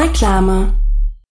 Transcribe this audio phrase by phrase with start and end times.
[0.00, 0.79] Reklame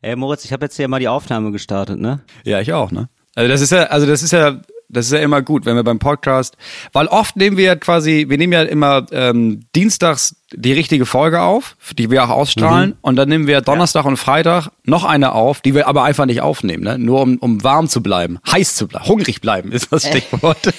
[0.00, 2.20] Ey Moritz, ich habe jetzt hier mal die Aufnahme gestartet, ne?
[2.44, 3.08] Ja, ich auch, ne?
[3.34, 5.84] Also das ist ja, also das ist ja, das ist ja immer gut, wenn wir
[5.84, 6.56] beim Podcast,
[6.92, 11.42] weil oft nehmen wir ja quasi, wir nehmen ja immer ähm, dienstags die richtige Folge
[11.42, 12.96] auf, die wir auch ausstrahlen, mhm.
[13.02, 14.08] und dann nehmen wir Donnerstag ja.
[14.08, 16.98] und Freitag noch eine auf, die wir aber einfach nicht aufnehmen, ne?
[16.98, 20.72] Nur um, um warm zu bleiben, heiß zu bleiben, hungrig bleiben ist das Stichwort.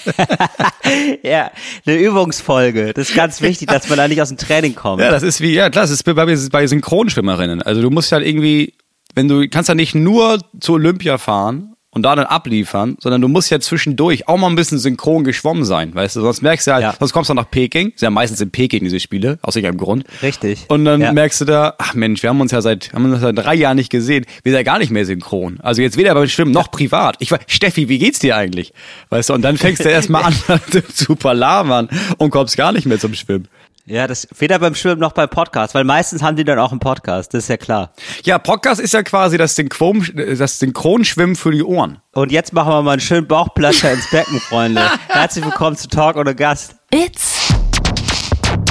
[1.21, 1.51] ja,
[1.85, 2.93] eine Übungsfolge.
[2.93, 5.03] Das ist ganz wichtig, dass man da nicht aus dem Training kommt.
[5.03, 7.61] Ja, das ist wie, ja klar, das ist bei, bei Synchronschwimmerinnen.
[7.61, 8.73] Also du musst halt irgendwie,
[9.13, 13.27] wenn du kannst ja nicht nur zu Olympia fahren und da dann abliefern, sondern du
[13.27, 16.73] musst ja zwischendurch auch mal ein bisschen synchron geschwommen sein, weißt du, sonst merkst du
[16.73, 16.95] halt, ja.
[16.97, 20.05] sonst kommst du nach Peking, ist ja meistens in Peking diese Spiele, aus irgendeinem Grund.
[20.21, 20.65] Richtig.
[20.67, 21.11] Und dann ja.
[21.11, 23.77] merkst du da, ach Mensch, wir haben uns ja seit, haben uns seit drei Jahren
[23.77, 25.59] nicht gesehen, wir sind ja gar nicht mehr synchron.
[25.61, 27.15] Also jetzt weder beim Schwimmen noch privat.
[27.19, 28.73] Ich war, Steffi, wie geht's dir eigentlich?
[29.09, 30.33] Weißt du, und dann fängst du erstmal an
[30.93, 33.47] zu palabern und kommst gar nicht mehr zum Schwimmen.
[33.89, 36.79] Ja, das weder beim Schwimmen noch beim Podcast, weil meistens haben die dann auch einen
[36.79, 37.91] Podcast, das ist ja klar.
[38.23, 41.97] Ja, Podcast ist ja quasi das, Synchron, das Synchronschwimmen für die Ohren.
[42.13, 44.83] Und jetzt machen wir mal einen schönen Bauchplatscher ins Becken, Freunde.
[45.07, 46.75] Herzlich willkommen zu Talk ohne Gast.
[46.93, 47.51] It's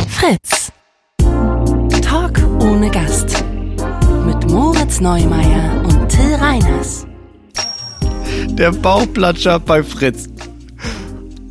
[0.08, 0.70] Fritz.
[2.00, 3.44] Talk ohne Gast.
[4.24, 7.08] Mit Moritz Neumeier und Till Reiners.
[8.50, 10.28] Der Bauchplatscher bei Fritz.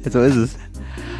[0.10, 0.52] so ist es.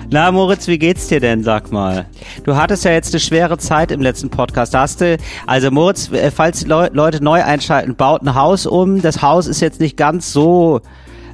[0.10, 2.06] Na, Moritz, wie geht's dir denn, sag mal?
[2.44, 4.74] Du hattest ja jetzt eine schwere Zeit im letzten Podcast.
[4.74, 9.02] Da hast du, also Moritz, äh, falls Le Leute neu einschalten, baut ein Haus um.
[9.02, 10.82] Das Haus ist jetzt nicht ganz so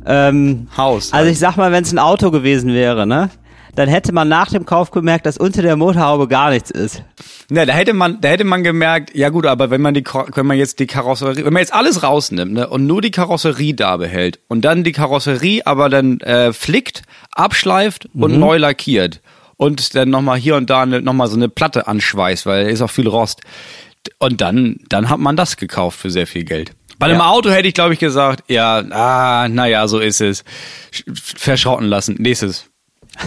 [0.05, 1.13] ähm, Haus.
[1.13, 3.29] Also ich sag mal, wenn es ein Auto gewesen wäre, ne?
[3.75, 7.03] dann hätte man nach dem Kauf gemerkt, dass unter der Motorhaube gar nichts ist.
[7.49, 10.45] Ne, da hätte man, da hätte man gemerkt, ja gut, aber wenn man die, wenn
[10.45, 13.97] man jetzt die Karosserie, wenn man jetzt alles rausnimmt, ne, und nur die Karosserie da
[13.97, 18.39] behält und dann die Karosserie aber dann äh, flickt, abschleift und mhm.
[18.39, 19.21] neu lackiert
[19.57, 22.91] und dann nochmal hier und da nochmal so eine Platte anschweißt, weil da ist auch
[22.91, 23.41] viel Rost.
[24.19, 26.71] Und dann, dann hat man das gekauft für sehr viel Geld.
[26.99, 27.29] Bei einem ja.
[27.29, 30.43] Auto hätte ich, glaube ich, gesagt, ja, ah, naja, so ist es.
[31.13, 32.15] Verschrotten lassen.
[32.19, 32.69] Nächstes.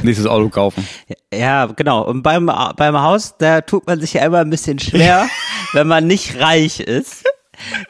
[0.03, 0.87] Nächstes Auto kaufen.
[1.33, 2.03] Ja, genau.
[2.03, 5.29] Und beim, beim Haus, da tut man sich ja immer ein bisschen schwer,
[5.73, 7.25] wenn man nicht reich ist,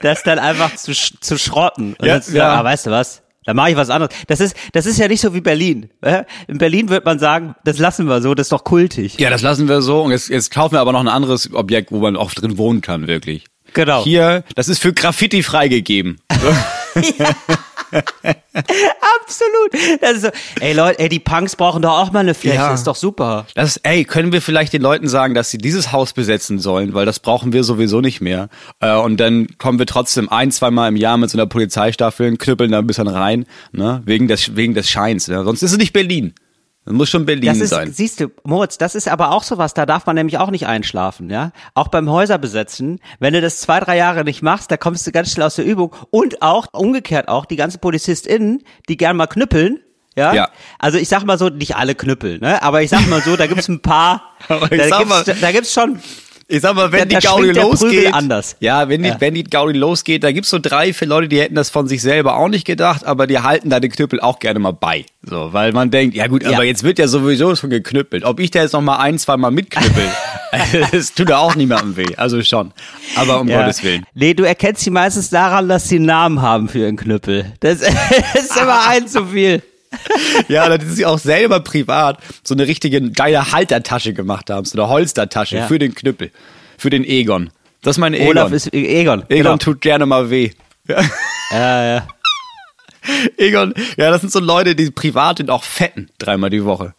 [0.03, 1.95] das dann einfach zu, zu schrotten.
[1.95, 2.61] Und ja, zu ja.
[2.61, 3.23] ah, weißt du was?
[3.47, 4.15] Da mache ich was anderes.
[4.27, 5.89] Das ist, das ist ja nicht so wie Berlin.
[6.49, 9.19] In Berlin wird man sagen, das lassen wir so, das ist doch kultig.
[9.19, 10.03] Ja, das lassen wir so.
[10.03, 12.81] Und jetzt, jetzt kaufen wir aber noch ein anderes Objekt, wo man auch drin wohnen
[12.81, 13.45] kann, wirklich.
[13.73, 14.03] Genau.
[14.03, 16.21] Hier, das ist für Graffiti freigegeben.
[17.19, 17.35] ja.
[18.53, 20.01] Absolut.
[20.01, 20.29] Das ist so,
[20.61, 22.75] ey Leute, ey, die Punks brauchen doch auch mal eine Fläche, ja.
[22.75, 23.47] ist doch super.
[23.55, 27.07] Das, ey, können wir vielleicht den Leuten sagen, dass sie dieses Haus besetzen sollen, weil
[27.07, 28.49] das brauchen wir sowieso nicht mehr.
[28.81, 32.37] Äh, und dann kommen wir trotzdem ein, zwei Mal im Jahr mit so einer Polizeistaffel,
[32.37, 35.29] knüppeln da ein bisschen rein, ne, wegen des, wegen des Scheins.
[35.29, 35.45] Ne?
[35.45, 36.35] Sonst ist es nicht Berlin.
[36.87, 37.93] Das muss schon Berlin das ist, sein.
[37.93, 41.29] Siehst du, Moritz, das ist aber auch sowas, da darf man nämlich auch nicht einschlafen,
[41.29, 41.51] ja.
[41.75, 45.33] Auch beim Häuserbesetzen, wenn du das zwei, drei Jahre nicht machst, da kommst du ganz
[45.33, 45.93] schnell aus der Übung.
[46.11, 49.81] Und auch, umgekehrt auch, die ganzen PolizistInnen, die gern mal knüppeln,
[50.15, 50.33] ja?
[50.33, 50.49] ja.
[50.79, 52.63] Also ich sag mal so, nicht alle knüppeln, ne?
[52.63, 56.01] Aber ich sag mal so, da gibt's ein paar, da gibt's, mal, da gibt's schon
[56.48, 58.56] ich sag mal, wenn da, die Gaudi losgeht, anders.
[58.60, 59.20] ja, wenn die, ja.
[59.20, 62.02] wenn die Gaudi losgeht, da gibt's so drei, vier Leute, die hätten das von sich
[62.02, 65.06] selber auch nicht gedacht, aber die halten da den Knüppel auch gerne mal bei.
[65.22, 66.52] So, weil man denkt, ja gut, ja.
[66.52, 68.25] aber jetzt wird ja sowieso schon geknüppelt.
[68.25, 70.04] Ob ich da jetzt noch mal ein, zwei Mal mitknüppel,
[70.93, 72.14] das tut ja auch niemandem weh.
[72.16, 72.72] Also schon.
[73.16, 73.62] Aber um ja.
[73.62, 74.04] Gottes Willen.
[74.14, 77.52] Nee, du erkennst sie meistens daran, dass sie einen Namen haben für ihren Knüppel.
[77.60, 77.94] Das, das
[78.34, 79.62] ist immer ein zu viel.
[80.49, 84.88] ja, dass sie auch selber privat so eine richtige geile Haltertasche gemacht haben, so eine
[84.88, 85.67] Holstertasche ja.
[85.67, 86.31] für den Knüppel,
[86.79, 87.50] für den Egon.
[87.83, 88.29] Das ist mein Egon.
[88.29, 89.25] Olaf ist Egon.
[89.29, 89.56] Egon genau.
[89.56, 90.50] tut gerne mal weh.
[90.88, 91.00] Ja,
[91.53, 91.85] ja.
[91.85, 92.06] ja.
[93.37, 96.94] Egon, ja, das sind so Leute, die privat sind auch fetten dreimal die Woche.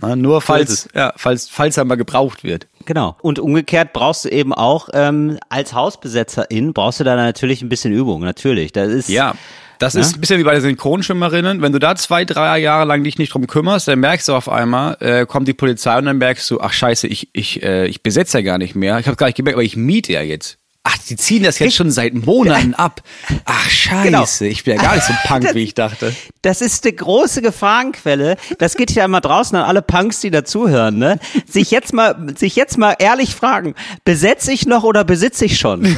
[0.00, 2.66] Na, nur falls, ist ja, falls, falls er mal gebraucht wird.
[2.86, 3.16] Genau.
[3.22, 7.92] Und umgekehrt brauchst du eben auch ähm, als Hausbesetzerin brauchst du da natürlich ein bisschen
[7.92, 8.72] Übung, natürlich.
[8.72, 9.34] Das ist Ja.
[9.82, 11.60] Das ist ein bisschen wie bei den Synchronschimmerinnen.
[11.60, 14.48] Wenn du da zwei, drei Jahre lang dich nicht drum kümmerst, dann merkst du auf
[14.48, 18.02] einmal, äh, kommt die Polizei und dann merkst du, ach scheiße, ich, ich, äh, ich
[18.02, 18.98] besetze ja gar nicht mehr.
[19.00, 20.58] Ich habe gar nicht gemerkt, aber ich miete ja jetzt.
[20.84, 23.02] Ach, die ziehen das jetzt schon seit Monaten ab.
[23.44, 24.24] Ach scheiße, Genau.
[24.40, 26.12] ich bin ja gar nicht so punk, wie ich dachte.
[26.42, 28.36] Das ist eine große Gefahrenquelle.
[28.58, 31.20] Das geht ja immer draußen an alle Punks, die dazuhören, ne?
[31.46, 33.74] Sich jetzt mal, sich jetzt mal ehrlich fragen,
[34.04, 35.96] besetze ich noch oder besitze ich schon?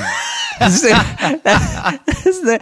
[0.58, 0.94] Das ist,
[1.44, 2.58] das ist eine,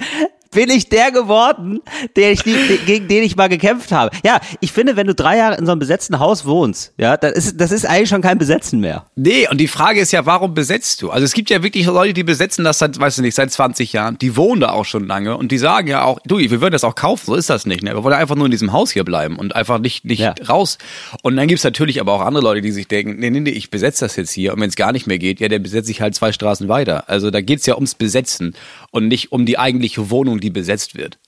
[0.52, 1.80] bin ich der geworden,
[2.16, 4.14] der ich, gegen den ich mal gekämpft habe.
[4.24, 7.32] Ja, ich finde, wenn du drei Jahre in so einem besetzten Haus wohnst, ja, das
[7.32, 9.06] ist, das ist eigentlich schon kein Besetzen mehr.
[9.16, 11.10] Nee, und die Frage ist ja, warum besetzt du?
[11.10, 13.92] Also es gibt ja wirklich Leute, die besetzen das seit, weiß ich nicht, seit 20
[13.92, 14.18] Jahren.
[14.18, 16.84] Die wohnen da auch schon lange und die sagen ja auch, du, wir würden das
[16.84, 17.82] auch kaufen, so ist das nicht.
[17.82, 17.94] Ne?
[17.94, 20.34] Wir wollen einfach nur in diesem Haus hier bleiben und einfach nicht, nicht Ja.
[20.48, 20.78] raus.
[21.22, 23.70] Und dann gibt's natürlich aber auch andere Leute, die sich denken, nee, nee, nee, ich
[23.70, 26.00] besetze das jetzt hier und wenn es gar nicht mehr geht, ja, dann besetze ich
[26.00, 27.08] halt zwei Straßen weiter.
[27.08, 28.54] Also da geht's ja ums Besetzen
[28.90, 31.18] und nicht um die eigentliche Wohnung, die besetzt wird.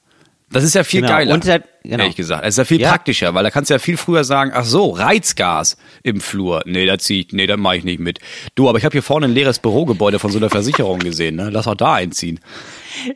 [0.51, 1.13] Das ist ja viel Genau.
[1.15, 1.35] geiler.
[1.35, 2.03] Und halt- genau.
[2.03, 2.45] Ehrlich gesagt.
[2.45, 2.91] Es ist ja viel Ja.
[2.91, 6.63] praktischer, weil da kannst du ja viel früher sagen, ach so, Reizgas im Flur.
[6.67, 8.21] Nee, da zieh ich, nee, da mache ich nicht mit.
[8.55, 11.51] Du, aber ich habe hier vorne ein leeres Bürogebäude von so einer Versicherung gesehen, ne?
[11.51, 12.39] Lass auch da einziehen.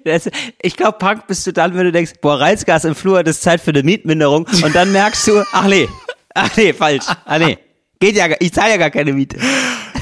[0.05, 0.29] Das,
[0.63, 3.43] ich glaube, Punk bist du dann, wenn du denkst, boah, Reizgas im Flur, das ist
[3.43, 4.47] Zeit für eine Mietminderung.
[4.65, 5.89] Und dann merkst du, ach nee,
[6.35, 7.59] ach nee, falsch, ach nee.
[8.01, 9.39] Geht ja, ich zahle ja gar keine Miete.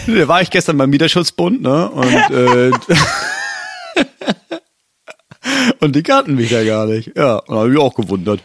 [0.07, 1.91] Da war ich gestern beim Mieterschutzbund, ne?
[1.91, 2.71] Und, äh,
[5.81, 7.17] und die kannten mich ja gar nicht.
[7.17, 8.41] Ja, und habe ich auch gewundert.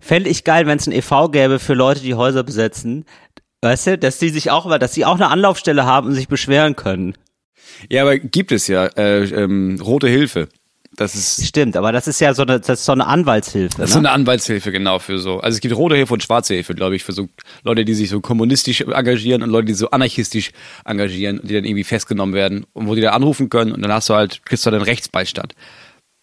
[0.00, 1.28] Fände ich geil, wenn es ein e.V.
[1.30, 3.06] gäbe für Leute, die Häuser besetzen.
[3.62, 6.28] Weißt du, dass die sich auch mal, dass die auch eine Anlaufstelle haben und sich
[6.28, 7.14] beschweren können.
[7.90, 10.48] Ja, aber gibt es ja äh, ähm, rote Hilfe.
[10.96, 13.78] Das ist Stimmt, aber das ist ja so eine, das ist so eine Anwaltshilfe.
[13.78, 14.08] Das ist so ne?
[14.08, 15.40] eine Anwaltshilfe, genau, für so.
[15.40, 17.28] Also es gibt rote Hilfe und schwarze Hilfe, glaube ich, für so
[17.62, 20.52] Leute, die sich so kommunistisch engagieren und Leute, die so anarchistisch
[20.84, 24.08] engagieren, die dann irgendwie festgenommen werden und wo die da anrufen können und dann hast
[24.08, 25.54] du halt, kriegst du dann Rechtsbeistand.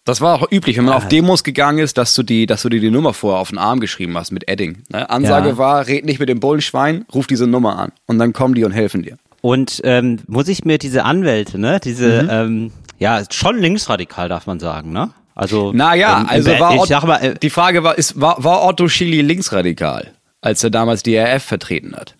[0.04, 2.68] Das war auch üblich, wenn man auf Demos gegangen ist, dass du die, dass du
[2.68, 4.82] dir die Nummer vorher auf den Arm geschrieben hast mit Edding.
[4.88, 5.08] Ne?
[5.08, 5.58] Ansage Ja.
[5.58, 7.92] war, red nicht mit dem Bullenschwein, ruf diese Nummer an.
[8.06, 9.16] Und dann kommen die und helfen dir.
[9.42, 12.28] Und ähm, muss ich mir diese Anwälte, ne, diese, Mhm.
[12.30, 15.10] ähm, ja, schon linksradikal, darf man sagen, ne?
[15.34, 18.42] Also, Naja, ähm, also war ich Ott- sag mal, äh, die Frage war, ist, war,
[18.44, 22.16] war Otto Schily linksradikal, als er damals die RF vertreten hat?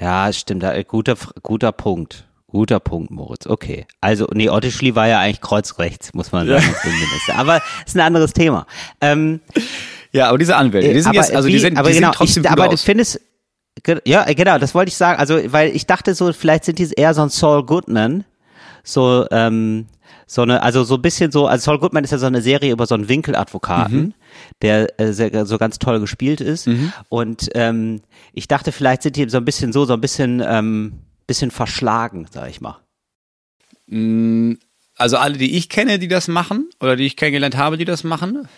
[0.00, 0.62] Ja, stimmt.
[0.64, 2.24] da- äh, Guter, guter Punkt.
[2.56, 3.46] Guter Punkt, Moritz.
[3.46, 3.86] Okay.
[4.00, 7.30] Also, nee, Otto Schlie war ja eigentlich kreuzrechts, muss man sagen, zumindest.
[7.36, 8.66] Aber ist ein anderes Thema.
[9.00, 9.40] Ähm,
[10.12, 12.16] Ja, aber diese Anwälte, die sind jetzt, also die wie- sind, aber die genau, sehen
[12.16, 12.82] trotzdem ich, gut aber du aus.
[12.82, 13.20] findest,
[14.06, 15.20] ja, genau, das wollte ich sagen.
[15.20, 18.24] Also, weil ich dachte so, vielleicht sind die eher so ein Saul Goodman,
[18.82, 19.86] so, ähm,
[20.26, 22.72] so eine, also so ein bisschen so, also Saul Goodman ist ja so eine Serie
[22.72, 24.14] über so einen Winkeladvokaten, Mhm.
[24.62, 26.68] der äh, sehr, so ganz toll gespielt ist.
[27.10, 28.00] Und ähm,
[28.32, 30.94] ich dachte, vielleicht sind die so ein bisschen so, so ein bisschen, ähm,
[31.26, 32.80] bisschen verschlagen, sag ich mal.
[34.96, 38.04] Also alle, die ich kenne, die das machen, oder die ich kennengelernt habe, die das
[38.04, 38.48] machen,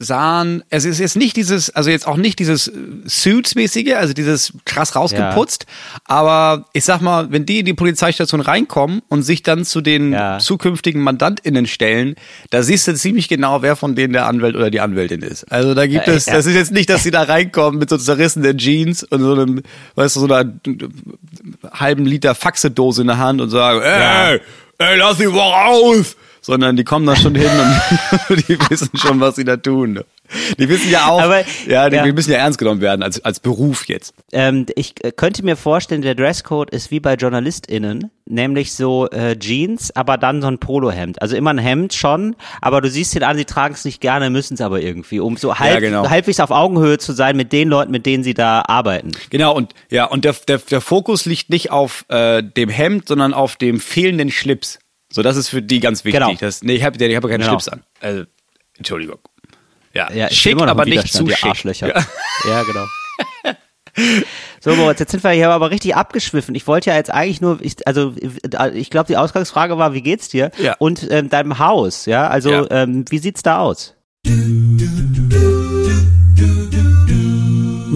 [0.00, 2.72] sahen, es ist jetzt nicht dieses, also jetzt auch nicht dieses äh,
[3.06, 5.66] Suits-mäßige, also dieses krass rausgeputzt,
[6.04, 10.12] aber ich sag mal, wenn die in die Polizeistation reinkommen und sich dann zu den
[10.12, 10.38] Ja.
[10.40, 12.16] zukünftigen MandantInnen stellen,
[12.50, 15.44] da siehst du ziemlich genau, wer von denen der Anwalt oder die Anwältin ist.
[15.52, 16.34] Also da gibt Ja, es, ja.
[16.34, 19.62] das ist jetzt nicht, dass sie da reinkommen mit so zerrissenen Jeans und so einem,
[19.94, 20.52] weißt du, so einer
[21.70, 24.40] halben Liter Faxedose in der Hand und sagen, ey,
[24.78, 26.16] ey, lass sie mal raus!
[26.48, 27.50] Sondern die kommen da schon hin
[28.30, 30.00] und die wissen schon, was sie da tun.
[30.58, 32.12] Die wissen ja auch, Aber- ja, die, ja.
[32.12, 34.14] müssen ja ernst genommen werden als, als Beruf jetzt.
[34.32, 39.38] Ähm, ich äh, könnte mir vorstellen, der Dresscode ist wie bei JournalistInnen, nämlich so äh,
[39.38, 41.20] Jeans, aber dann so ein Polohemd.
[41.22, 44.30] Also immer ein Hemd schon, aber du siehst den an, sie tragen es nicht gerne,
[44.30, 46.08] müssen es aber irgendwie, um so halb, genau.
[46.08, 49.12] halbwegs auf Augenhöhe zu sein mit den Leuten, mit denen sie da arbeiten.
[49.30, 53.32] Genau, und ja, und der, der, der Fokus liegt nicht auf äh, dem Hemd, sondern
[53.34, 54.78] auf dem fehlenden Schlips.
[55.10, 56.20] So, das ist für die ganz wichtig.
[56.20, 56.34] Genau.
[56.38, 57.50] Das, nee, ich habe ich hab keinen Genau.
[57.52, 57.82] Schlips an.
[58.00, 58.24] Also,
[58.76, 59.18] Entschuldigung.
[59.94, 61.44] Ja, Ja, schick, immer noch aber nicht zu schick.
[61.44, 61.88] Arschlöcher.
[61.88, 62.06] Ja.
[62.48, 62.86] Ja, genau.
[64.60, 66.54] So, Moritz, jetzt sind wir hier aber richtig abgeschwiffen.
[66.54, 68.14] Ich wollte ja jetzt eigentlich nur, ich, also
[68.74, 70.50] ich glaube, die Ausgangsfrage war, wie geht's dir?
[70.58, 70.76] Ja.
[70.78, 72.28] Und ähm, deinem Haus, ja?
[72.28, 72.66] Also, Ja.
[72.70, 73.94] Ähm, wie sieht's da aus?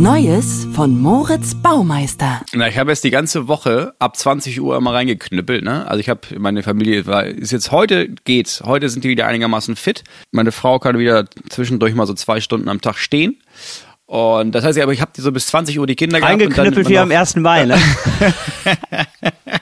[0.02, 2.40] Neues von Moritz Baumeister.
[2.52, 5.86] Na, ich habe jetzt die ganze Woche ab 20 Uhr immer reingeknüppelt, ne?
[5.86, 8.64] Also ich habe meine Familie war ist jetzt heute geht's.
[8.66, 10.02] Heute sind die wieder einigermaßen fit.
[10.32, 13.38] Meine Frau kann wieder zwischendurch mal so zwei Stunden am Tag stehen.
[14.06, 16.40] Und das heißt, aber ich habe die so bis 20 Uhr die Kinder gehabt und
[16.40, 17.36] dann Eingeknüppelt wie am 1.
[17.36, 17.78] Mai, ne?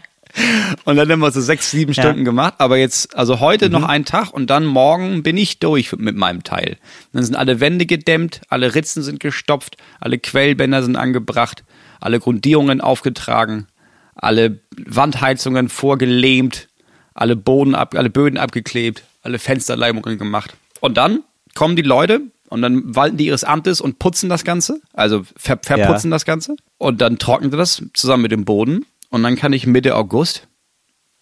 [0.85, 2.03] Und dann haben wir so sechs, sieben Ja.
[2.03, 2.55] Stunden gemacht.
[2.59, 6.45] Aber jetzt, also heute noch einen Tag und dann morgen bin ich durch mit meinem
[6.45, 6.77] Teil.
[7.13, 11.65] Dann sind alle Wände gedämmt, alle Ritzen sind gestopft, alle Quellbänder sind angebracht,
[12.01, 13.67] alle Grundierungen aufgetragen,
[14.15, 16.69] alle Wandheizungen vorgelähmt,
[17.15, 20.55] alle Boden ab, alle Böden abgeklebt, alle Fensterleimungen gemacht.
[20.81, 21.21] Und dann
[21.55, 25.59] kommen die Leute und dann walten die ihres Amtes und putzen das Ganze, also ver
[25.63, 26.57] verputzen das Ganze.
[26.79, 28.87] Und dann trocknen sie das zusammen mit dem Boden.
[29.11, 30.47] Und dann kann ich Mitte August,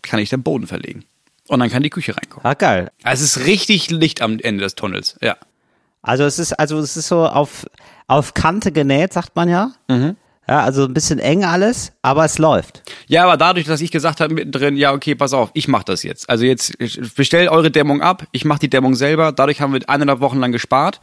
[0.02, 1.04] kann ich den Boden verlegen.
[1.49, 2.45] Und dann kann die Küche reinkommen.
[2.45, 2.90] Ah, geil.
[3.02, 5.37] Also es ist richtig Licht am Ende des Tunnels, ja.
[6.02, 7.66] Also es ist, also es ist so auf,
[8.07, 9.73] auf Kante genäht, sagt man ja.
[10.47, 12.83] Ja, also ein bisschen eng alles, aber es läuft.
[13.07, 16.02] Ja, aber dadurch, dass ich gesagt habe mittendrin, ja, okay, pass auf, ich mach das
[16.02, 16.30] jetzt.
[16.30, 19.33] Also jetzt ich bestell eure Dämmung ab, ich mach die Dämmung selber.
[19.33, 21.00] Dadurch haben wir eineinhalb Wochen lang gespart.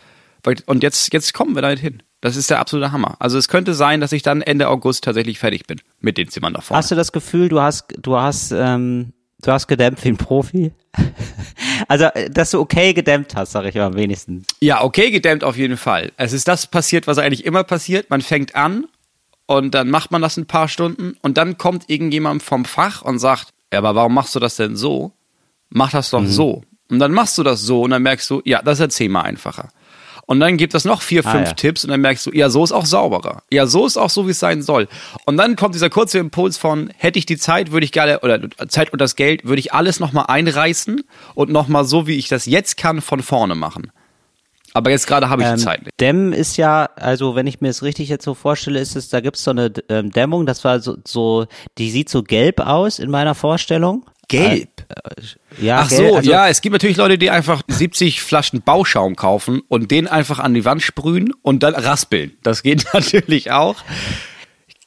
[0.66, 2.02] Und jetzt, jetzt kommen wir da hin.
[2.26, 3.18] Das ist der absolute Hammer.
[3.20, 6.56] Also es könnte sein, dass ich dann Ende August tatsächlich fertig bin mit den Zimmern
[6.56, 6.80] da vorne.
[6.80, 9.14] Hast du das Gefühl, du hast, du hast, ähm,
[9.44, 10.72] du hast gedämmt wie ein Profi?
[11.88, 14.44] also, äh, dass du okay gedämmt hast, sag ich mal am wenigsten.
[14.60, 16.14] Ja, okay, gedämmt auf jeden Fall.
[16.18, 18.10] Es ist das passiert, was eigentlich immer passiert.
[18.10, 18.88] Man fängt an
[19.46, 23.20] und dann macht man das ein paar Stunden und dann kommt irgendjemand vom Fach und
[23.20, 25.12] sagt, ja, aber warum machst du das denn so?
[25.70, 26.18] Mach das Mhm.
[26.18, 26.64] doch so.
[26.90, 29.26] Und dann machst du das so und dann merkst du, ja, das ist ja zehnmal
[29.26, 29.70] einfacher.
[30.28, 31.54] Und dann gibt es noch vier, Ah, fünf ja.
[31.54, 33.44] Tipps und dann merkst du, ja, so ist auch sauberer.
[33.52, 34.88] Ja, so ist auch so, wie es sein soll.
[35.26, 38.40] Und dann kommt dieser kurze Impuls von, hätte ich die Zeit, würde ich gerne, oder
[38.68, 41.04] Zeit und das Geld, würde ich alles nochmal einreißen
[41.36, 43.92] und nochmal so, wie ich das jetzt kann, von vorne machen.
[44.74, 46.02] Aber jetzt gerade habe ich Ähm, die Zeit nicht.
[46.02, 49.22] Dämmen ist ja, also wenn ich mir es richtig jetzt so vorstelle, ist es, da
[49.22, 51.46] gibt's so eine ähm, Dämmung, das war so, so,
[51.78, 54.06] die sieht so gelb aus in meiner Vorstellung.
[54.38, 54.70] Gelb?
[55.60, 59.62] Ja, Ach so, also, ja, es gibt natürlich Leute, die einfach 70 Flaschen Bauschaum kaufen
[59.68, 62.34] und den einfach an die Wand sprühen und dann raspeln.
[62.44, 63.78] Das geht natürlich auch.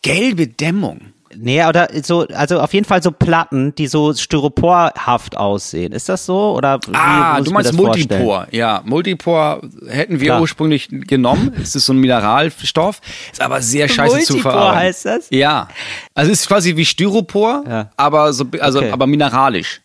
[0.03, 1.13] Gelbe Dämmung.
[1.41, 5.93] Nee, oder so, also auf jeden Fall so Platten, die so styroporhaft aussehen.
[5.93, 6.55] Ist das so?
[6.57, 8.09] Oder Ah, du meinst vorstellen?
[8.09, 8.47] Multipor.
[8.51, 10.41] Ja, Multipor hätten wir Klar.
[10.41, 11.53] ursprünglich genommen.
[11.63, 13.01] Es ist so ein Mineralstoff,
[13.33, 14.81] ist aber sehr scheiße zu Multipor verarbeiten.
[14.81, 15.27] heißt das?
[15.31, 15.69] Ja.
[16.15, 17.91] Also es ist quasi wie Styropor, Ja.
[17.97, 18.91] aber so also Okay.
[18.91, 19.81] aber mineralisch.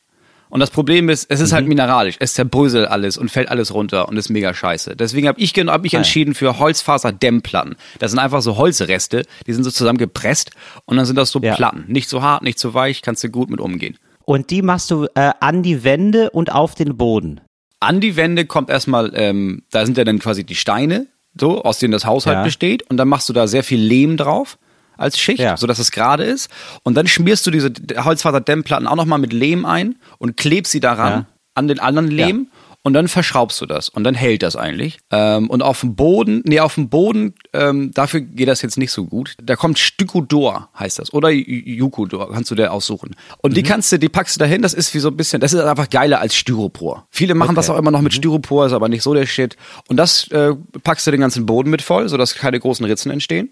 [0.53, 1.55] Und das Problem ist, es ist Mhm.
[1.55, 2.15] halt mineralisch.
[2.19, 4.95] Es zerbröselt alles und fällt alles runter und ist mega scheiße.
[4.95, 7.75] Deswegen habe ich, hab ich Ah, entschieden für Holzfaserdämmplatten.
[7.97, 10.51] Das sind einfach so Holzreste, die sind so zusammengepresst
[10.85, 11.55] und dann sind das so Ja.
[11.55, 11.85] Platten.
[11.87, 13.97] Nicht so hart, nicht so weich, kannst du gut mit umgehen.
[14.25, 17.41] Und die machst du äh, an die Wände und auf den Boden.
[17.79, 21.79] An die Wände kommt erstmal, ähm, da sind ja dann quasi die Steine, so, aus
[21.79, 22.43] denen das Haushalt Ja.
[22.43, 22.83] besteht.
[22.91, 24.59] Und dann machst du da sehr viel Lehm drauf
[24.97, 25.57] als Schicht, Ja.
[25.57, 26.49] sodass es gerade ist.
[26.83, 31.11] Und dann schmierst du diese Holzfaserdämmplatten auch nochmal mit Lehm ein und klebst sie daran
[31.11, 31.25] Ja.
[31.55, 32.47] an den anderen Lehm.
[32.85, 34.97] Und dann verschraubst du das und dann hält das eigentlich.
[35.09, 38.91] Ähm, und auf dem Boden, nee, auf dem Boden, ähm, dafür geht das jetzt nicht
[38.91, 39.35] so gut.
[39.41, 41.13] Da kommt Stückodor, heißt das.
[41.13, 43.15] Oder Jukodor, kannst du dir aussuchen.
[43.41, 43.55] Und Mhm.
[43.55, 45.61] die kannst du, die packst du dahin, das ist wie so ein bisschen, das ist
[45.61, 47.07] einfach geiler als Styropor.
[47.09, 47.77] Viele machen das Okay.
[47.77, 49.55] auch immer noch mit Styropor, ist aber nicht so der Shit.
[49.87, 53.49] Und das äh, packst du den ganzen Boden mit voll, sodass keine großen Ritzen entstehen.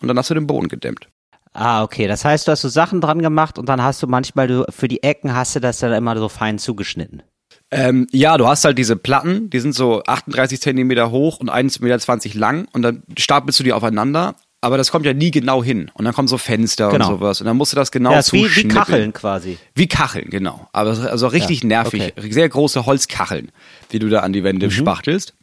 [0.00, 1.08] Und dann hast du den Boden gedämmt.
[1.52, 2.08] Ah, okay.
[2.08, 4.88] Das heißt, du hast so Sachen dran gemacht und dann hast du manchmal, du, für
[4.88, 7.22] die Ecken hast du das dann immer so fein zugeschnitten.
[7.70, 11.82] Ähm, ja, du hast halt diese Platten, die sind so 38 Zentimeter hoch und 1,20
[11.82, 14.34] Meter lang und dann stapelst du die aufeinander.
[14.64, 15.90] Aber das kommt ja nie genau hin.
[15.92, 17.10] Und dann kommen so Fenster Genau.
[17.10, 17.40] und sowas.
[17.42, 18.68] Und dann musst du das genau ja, wie, wie.
[18.68, 19.58] Kacheln quasi.
[19.74, 20.68] Wie Kacheln, genau.
[20.72, 22.14] Aber also richtig Ja, nervig.
[22.16, 22.30] okay.
[22.32, 23.50] Sehr große Holzkacheln,
[23.92, 24.44] die du da an die Mhm.
[24.44, 25.34] Wände spachtelst.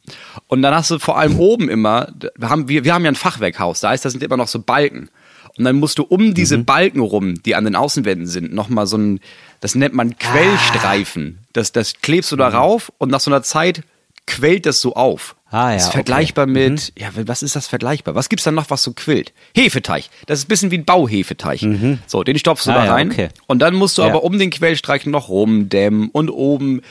[0.47, 3.15] Und dann hast du vor allem oben immer, wir haben, wir, wir haben ja ein
[3.15, 5.09] Fachwerkhaus, da heißt, da sind immer noch so Balken.
[5.57, 6.65] Und dann musst du um diese Mhm.
[6.65, 9.19] Balken rum, die an den Außenwänden sind, nochmal so ein,
[9.59, 11.39] das nennt man Quellstreifen.
[11.53, 13.83] Das, das klebst du da rauf und nach so einer Zeit
[14.25, 15.35] quellt das so auf.
[15.51, 15.57] Mhm.
[15.57, 15.97] Ah, ja, das ist okay.
[15.97, 18.15] vergleichbar mit, ja, was ist das vergleichbar?
[18.15, 19.33] Was gibt's da noch, was so quillt?
[19.55, 20.05] Hefeteig.
[20.27, 21.59] Das ist ein bisschen wie ein Bauhefeteig.
[22.07, 23.11] So, den stopfst du Ah, da ja, rein.
[23.11, 23.29] okay.
[23.47, 24.07] Und dann musst du Ja.
[24.09, 26.81] aber um den Quellstreifen noch rumdämmen und oben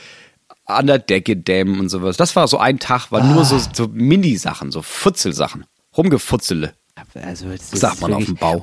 [0.65, 2.17] an der Decke dämmen und sowas.
[2.17, 3.69] Das war so ein Tag, war nur so, Ah.
[3.73, 5.65] so Mini-Sachen, so Futzelsachen.
[5.97, 6.73] Rumgefutzele,
[7.15, 8.61] Also, das sagt man auf dem Bau.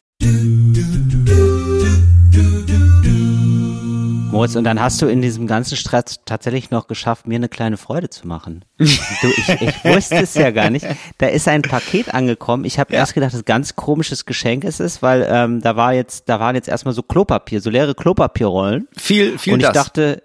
[4.38, 7.76] Moritz, und dann hast du in diesem ganzen Stress tatsächlich noch geschafft, mir eine kleine
[7.76, 8.64] Freude zu machen.
[8.78, 10.86] Du, ich, ich wusste es ja gar nicht.
[11.18, 12.64] Da ist ein Paket angekommen.
[12.64, 13.00] Ich habe Ja.
[13.00, 16.54] erst gedacht, dass ganz komisches Geschenk ist es, weil ähm, da war jetzt, da waren
[16.54, 18.88] jetzt erstmal so Klopapier, so leere Klopapierrollen.
[18.96, 19.74] Viel, viel und ich das.
[19.74, 20.22] dachte,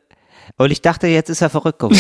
[0.58, 2.00] und ich dachte, jetzt ist er verrückt geworden.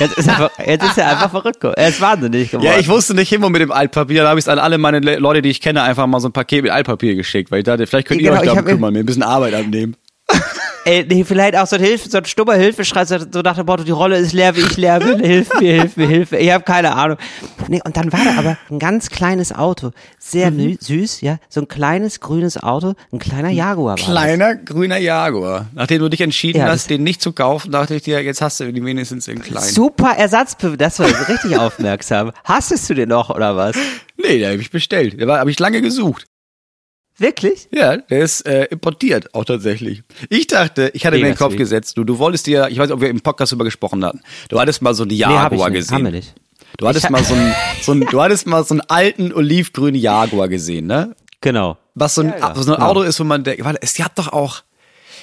[0.00, 1.78] Jetzt ist er, jetzt ist er einfach verrückt geworden.
[1.78, 2.66] Er ist wahnsinnig geworden.
[2.66, 4.24] ja, ich wusste nicht immer mit dem Altpapier.
[4.24, 6.32] Da habe ich an alle meine Le Leute, die ich kenne, einfach mal so ein
[6.32, 8.66] Paket mit Altpapier geschickt, weil ich dachte, vielleicht könnt ihr Genau, euch ich darum hab
[8.66, 9.94] kümmern, mir ein bisschen Arbeit abnehmen.
[10.86, 13.64] Ey, nee, vielleicht auch so ein Hilfe, so ein stummer Hilfeschrei, so so nach dem
[13.64, 16.40] Motto, die Rolle ist leer, wie ich leer bin, hilf mir, hilf mir, hilf mir.
[16.40, 17.16] Ich habe keine Ahnung.
[17.68, 20.76] Nee, und dann war da aber ein ganz kleines Auto, sehr Mhm.
[20.78, 24.04] süß, ja, so ein kleines grünes Auto, ein kleiner Jaguar war das.
[24.04, 25.68] Kleiner grüner Jaguar.
[25.72, 28.42] Nachdem du dich entschieden Ja, hast, das- den nicht zu kaufen, dachte ich dir, jetzt
[28.42, 29.62] hast du den wenigstens in klein.
[29.64, 32.30] Super Ersatzbeweis, das war richtig aufmerksam.
[32.44, 33.74] Hastest du den noch oder was?
[34.18, 35.18] Nee, den habe ich bestellt.
[35.18, 36.26] Der habe ich lange gesucht.
[37.18, 37.68] Wirklich?
[37.72, 40.02] Ja, der ist äh, importiert, auch tatsächlich.
[40.30, 41.58] Ich dachte, ich hatte mir in den Kopf sweet.
[41.60, 44.20] gesetzt, du, du wolltest dir, ich weiß nicht, ob wir im Podcast darüber gesprochen hatten,
[44.48, 45.78] du hattest mal so einen Nee, hab ich Jaguar nicht.
[45.80, 45.94] gesehen.
[45.94, 46.34] Haben wir nicht.
[46.76, 49.94] Du hattest Ich- mal so einen, so einen, du hattest mal so einen alten olivgrünen
[50.00, 51.14] Jaguar gesehen, ne?
[51.40, 51.78] Genau.
[51.94, 52.54] Was so ein, Ja, ja.
[52.56, 52.88] so ein Genau.
[52.88, 54.62] Auto ist, wo man denkt, warte, es gab doch auch,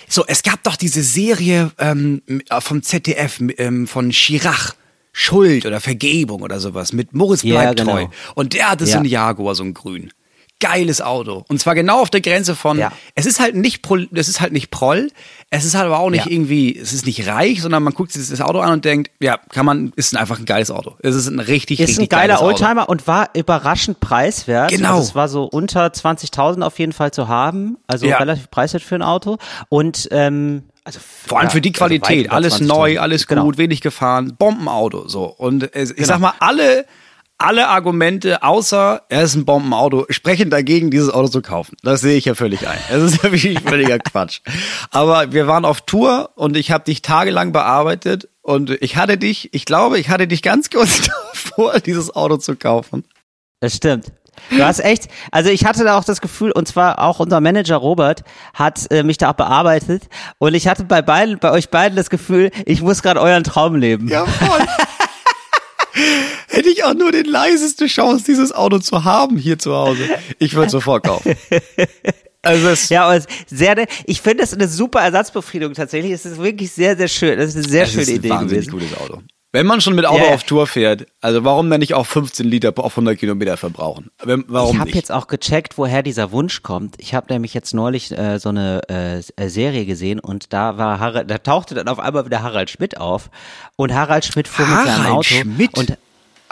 [0.07, 2.21] so, es gab doch diese Serie ähm,
[2.62, 4.75] vom ZDF ähm, von Chirac.
[5.13, 7.98] Schuld oder Vergebung oder sowas mit Moritz Ja, bleibt treu.
[8.05, 8.12] genau.
[8.33, 8.98] Und der hatte so Ja.
[9.00, 10.13] einen Jaguar, so ein grün.
[10.62, 11.44] Geiles Auto.
[11.50, 12.94] Und zwar genau auf der Grenze von, Ja.
[13.15, 15.12] es ist halt nicht, Prol- es ist halt nicht Proll,
[15.50, 16.32] es ist halt aber auch nicht Ja.
[16.32, 19.38] irgendwie, es ist nicht reich, sondern man guckt sich das Auto an und denkt, ja,
[19.50, 20.96] kann man, ist einfach ein geiles Auto.
[21.00, 22.48] Es ist ein richtig, Ist richtig ein geiler geiles Auto.
[22.63, 24.72] Oldtimer und war überraschend preiswert.
[24.72, 24.91] Genau.
[24.96, 27.77] Also es war so unter 20.000 auf jeden Fall zu haben.
[27.88, 28.18] Also Ja.
[28.18, 29.38] relativ preiswert für ein Auto.
[29.68, 32.65] Und ähm, also Vor allem ja, für die also Qualität, über alles 20.000.
[32.68, 33.44] neu, alles Genau.
[33.44, 35.25] gut, wenig gefahren, Bombenauto, so.
[35.25, 36.08] Und es, ich Genau.
[36.08, 36.86] sag mal, alle,
[37.41, 41.75] alle Argumente, außer er ist ein Bombenauto, sprechen dagegen, dieses Auto zu kaufen.
[41.83, 42.77] Das sehe ich ja völlig ein.
[42.89, 44.41] Das ist ja wirklich völliger Quatsch.
[44.91, 49.53] Aber wir waren auf Tour und ich habe dich tagelang bearbeitet und ich hatte dich,
[49.53, 53.03] ich glaube, ich hatte dich ganz kurz davor, dieses Auto zu kaufen.
[53.60, 54.12] Das stimmt.
[54.50, 57.75] Du hast echt, also ich hatte da auch das Gefühl, und zwar auch unser Manager
[57.75, 60.07] Robert hat äh, mich da auch bearbeitet
[60.39, 63.75] und ich hatte bei beiden, bei euch beiden das Gefühl, ich muss gerade euren Traum
[63.75, 64.07] leben.
[64.07, 64.60] Ja, voll.
[66.51, 70.03] Hätte ich auch nur den leiseste Chance, dieses Auto zu haben hier zu Hause.
[70.38, 71.36] Ich würde sofort kaufen.
[72.43, 76.12] Also es, Ja, aber es sehr, ich finde das eine super Ersatzbefriedigung tatsächlich.
[76.12, 77.38] Es ist wirklich sehr, sehr schön.
[77.38, 78.89] Das ist eine sehr Es schöne ist ein Idee wahnsinnig gewesen.
[78.89, 79.22] gutes Auto.
[79.53, 80.34] Wenn man schon mit Auto ja.
[80.34, 84.10] auf Tour fährt, also warum dann nicht auch 15 Liter auf 100 Kilometer verbrauchen?
[84.24, 86.96] Warum ich habe jetzt auch gecheckt, woher dieser Wunsch kommt.
[87.00, 91.29] Ich habe nämlich jetzt neulich äh, so eine äh, Serie gesehen und da war Harald,
[91.29, 93.29] da tauchte dann auf einmal wieder Harald Schmidt auf
[93.75, 95.77] und Harald Schmidt fuhr mit seinem Harald Auto Schmidt?
[95.77, 95.98] und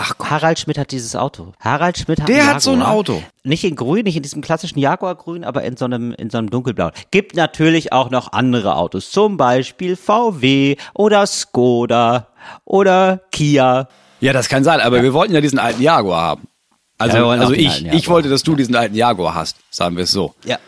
[0.02, 0.30] Ach Gott.
[0.30, 1.52] Harald Schmidt hat dieses Auto.
[1.60, 2.82] Harald Schmidt hat Der hat so ein.
[2.82, 3.22] Auto.
[3.44, 6.50] Nicht in grün, nicht in diesem klassischen Jaguar-grün, aber in so einem, in so einem
[6.50, 6.94] dunkelblauen.
[7.12, 9.12] Gibt natürlich auch noch andere Autos.
[9.12, 12.28] Zum Beispiel VW oder Skoda
[12.64, 13.90] oder Kia.
[14.22, 16.48] Ja, das kann sein, aber wir wollten ja diesen alten Jaguar haben.
[16.98, 20.12] Also, Ja, also ich, ich wollte, dass du diesen alten Jaguar hast, sagen wir es
[20.12, 20.34] so.
[20.46, 20.60] Ja.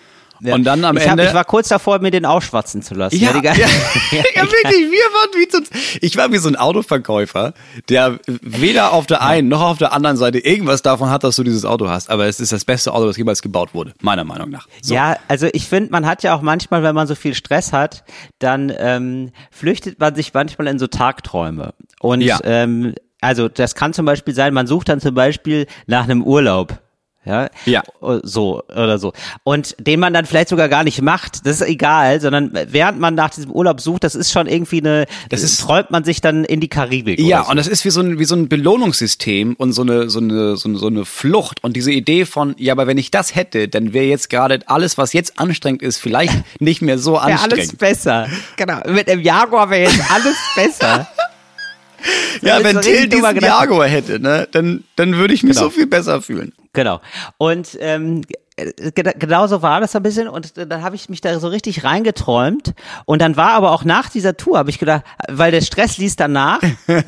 [0.43, 3.15] Und dann am ich hab, Ende- ich war kurz davor, mir den ausschwatzen zu lassen.
[3.17, 3.61] Ja, ja, ganze-
[4.11, 5.59] ja, wirklich, wir waren wie so,
[6.01, 7.53] ich war wie so ein Autoverkäufer,
[7.89, 11.43] der weder auf der einen noch auf der anderen Seite irgendwas davon hat, dass du
[11.43, 12.09] dieses Auto hast.
[12.09, 14.67] Aber es ist das beste Auto, das jemals gebaut wurde, meiner Meinung nach.
[14.81, 14.93] So.
[14.95, 18.03] Ja, also ich finde, man hat ja auch manchmal, wenn man so viel Stress hat,
[18.39, 21.73] dann ähm, flüchtet man sich manchmal in so Tagträume.
[21.99, 22.39] Und Ja.
[22.43, 26.79] ähm, also das kann zum Beispiel sein, man sucht dann zum Beispiel nach einem Urlaub.
[27.23, 27.83] Ja, Ja.
[28.23, 29.13] so oder so.
[29.43, 33.13] Und den man dann vielleicht sogar gar nicht macht, das ist egal, sondern während man
[33.13, 36.43] nach diesem Urlaub sucht, das ist schon irgendwie eine, Das ist- träumt man sich dann
[36.45, 37.19] in die Karibik.
[37.19, 37.51] Ja, so.
[37.51, 40.57] und das ist wie so ein, wie so ein Belohnungssystem und so eine, so eine,
[40.57, 41.63] so eine, so eine Flucht.
[41.63, 44.97] Und diese Idee von, ja, aber wenn ich das hätte, dann wäre jetzt gerade alles,
[44.97, 47.77] was jetzt anstrengend ist, vielleicht nicht mehr so wäre alles anstrengend.
[47.77, 48.27] besser.
[48.57, 48.79] Genau.
[48.89, 51.07] Mit dem Jaguar wäre jetzt alles besser.
[52.41, 53.39] Ja, wenn so Till diesen.
[53.39, 55.65] Jaguar hätte, ne, dann, dann würde ich mich Genau.
[55.65, 56.53] so viel besser fühlen.
[56.73, 57.01] Genau.
[57.37, 58.21] Und ähm,
[58.55, 61.47] äh, gena- genau so war das ein bisschen und dann habe ich mich da so
[61.49, 62.73] richtig reingeträumt
[63.05, 66.15] und dann war aber auch nach dieser Tour, habe ich gedacht, weil der Stress ließ
[66.15, 66.61] danach.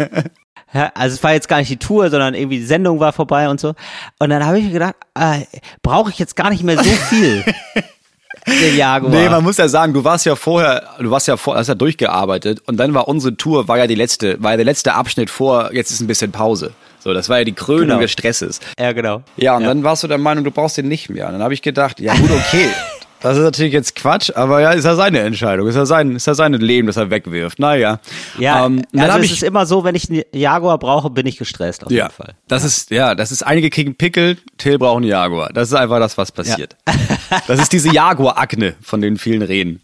[0.75, 3.47] Ja, also es war jetzt gar nicht die Tour, sondern irgendwie die Sendung war vorbei
[3.47, 3.75] und so.
[4.17, 5.41] Und dann habe ich mir gedacht, äh,
[5.83, 7.43] brauche ich jetzt gar nicht mehr so viel.
[8.47, 9.11] den Jaguar.
[9.11, 11.75] Nee, man muss ja sagen, du warst ja vorher, du warst ja vor, hast ja
[11.75, 15.29] durchgearbeitet und dann war unsere Tour, war ja die letzte, war ja der letzte Abschnitt
[15.29, 16.71] vor, jetzt ist ein bisschen Pause.
[16.99, 17.99] So, das war ja die Krönung Genau.
[17.99, 18.61] des Stresses.
[18.79, 19.23] ja, genau.
[19.35, 21.27] Ja, und dann warst du der Meinung, du brauchst den nicht mehr.
[21.27, 22.69] Und dann habe ich gedacht, ja gut, okay.
[23.23, 26.27] Das ist natürlich jetzt Quatsch, aber ja, ist ja seine Entscheidung, ist ja sein, ist
[26.27, 27.57] ja sein Leben, das er wegwirft.
[27.57, 28.01] Naja.
[28.37, 31.25] Ja, ähm, dann also es ich, ist immer so, wenn ich einen Jaguar brauche, bin
[31.25, 32.35] ich gestresst auf ja, jeden Fall.
[32.49, 35.53] das ist, ja, das ist, einige kriegen Pickel, Till braucht einen Jaguar.
[35.53, 36.75] Das ist einfach das, was passiert.
[37.47, 39.81] Das ist diese Jaguar-Akne, von denen vielen reden.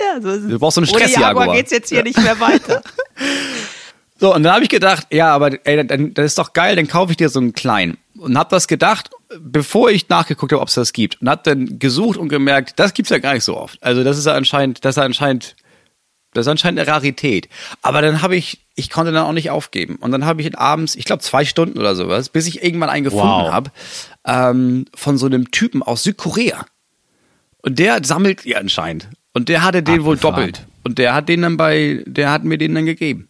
[0.00, 0.48] Ja, so ist es.
[0.48, 1.28] Du brauchst so einen Stress-Jaguar.
[1.28, 2.82] Jaguar geht's jetzt hier nicht mehr weiter.
[4.18, 6.88] So, und dann habe ich gedacht, ja, aber ey, dann, das ist doch geil, dann
[6.88, 7.98] kaufe ich dir so einen kleinen.
[8.16, 11.20] Und habe das gedacht, bevor ich nachgeguckt habe, ob es das gibt.
[11.20, 13.82] Und habe dann gesucht und gemerkt, das gibt's ja gar nicht so oft.
[13.82, 15.54] Also das ist ja anscheinend, das ist ja anscheinend,
[16.32, 17.50] das ist anscheinend eine Rarität.
[17.82, 19.96] Aber dann habe ich, ich konnte dann auch nicht aufgeben.
[19.96, 23.04] Und dann habe ich abends, ich glaube zwei Stunden oder sowas, bis ich irgendwann einen
[23.04, 23.52] gefunden Wow.
[23.52, 23.70] habe,
[24.26, 26.64] ähm, von so einem Typen aus Südkorea.
[27.62, 29.08] Und der sammelt ja anscheinend.
[29.34, 30.52] Und der hatte den wohl Abgefahren.
[30.52, 30.66] doppelt.
[30.84, 33.28] Und der hat den dann bei, der hat mir den dann gegeben.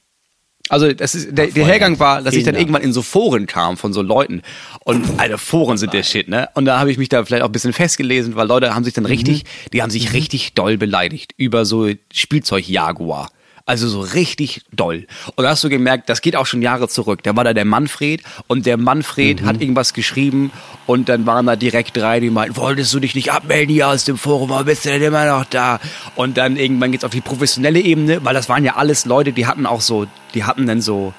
[0.68, 3.76] Also das ist der, der Hergang war, dass ich dann irgendwann in so Foren kam
[3.76, 4.42] von so Leuten.
[4.84, 6.48] Und alle Foren sind der Shit, ne?
[6.54, 8.94] Und da habe ich mich da vielleicht auch ein bisschen festgelesen, weil Leute haben sich
[8.94, 13.28] dann richtig, die haben sich richtig doll beleidigt über so Spielzeug Jaguar.
[13.68, 15.08] Also so richtig doll.
[15.34, 17.24] Und da hast du gemerkt, das geht auch schon Jahre zurück.
[17.24, 20.52] Da war da der Manfred und der Manfred hat irgendwas geschrieben
[20.86, 24.04] und dann waren da direkt drei, die meinten, wolltest du dich nicht abmelden hier aus
[24.04, 25.80] dem Forum, warum bist du denn immer noch da?
[26.14, 29.48] Und dann irgendwann geht's auf die professionelle Ebene, weil das waren ja alles Leute, die
[29.48, 31.12] hatten auch so, die hatten dann so,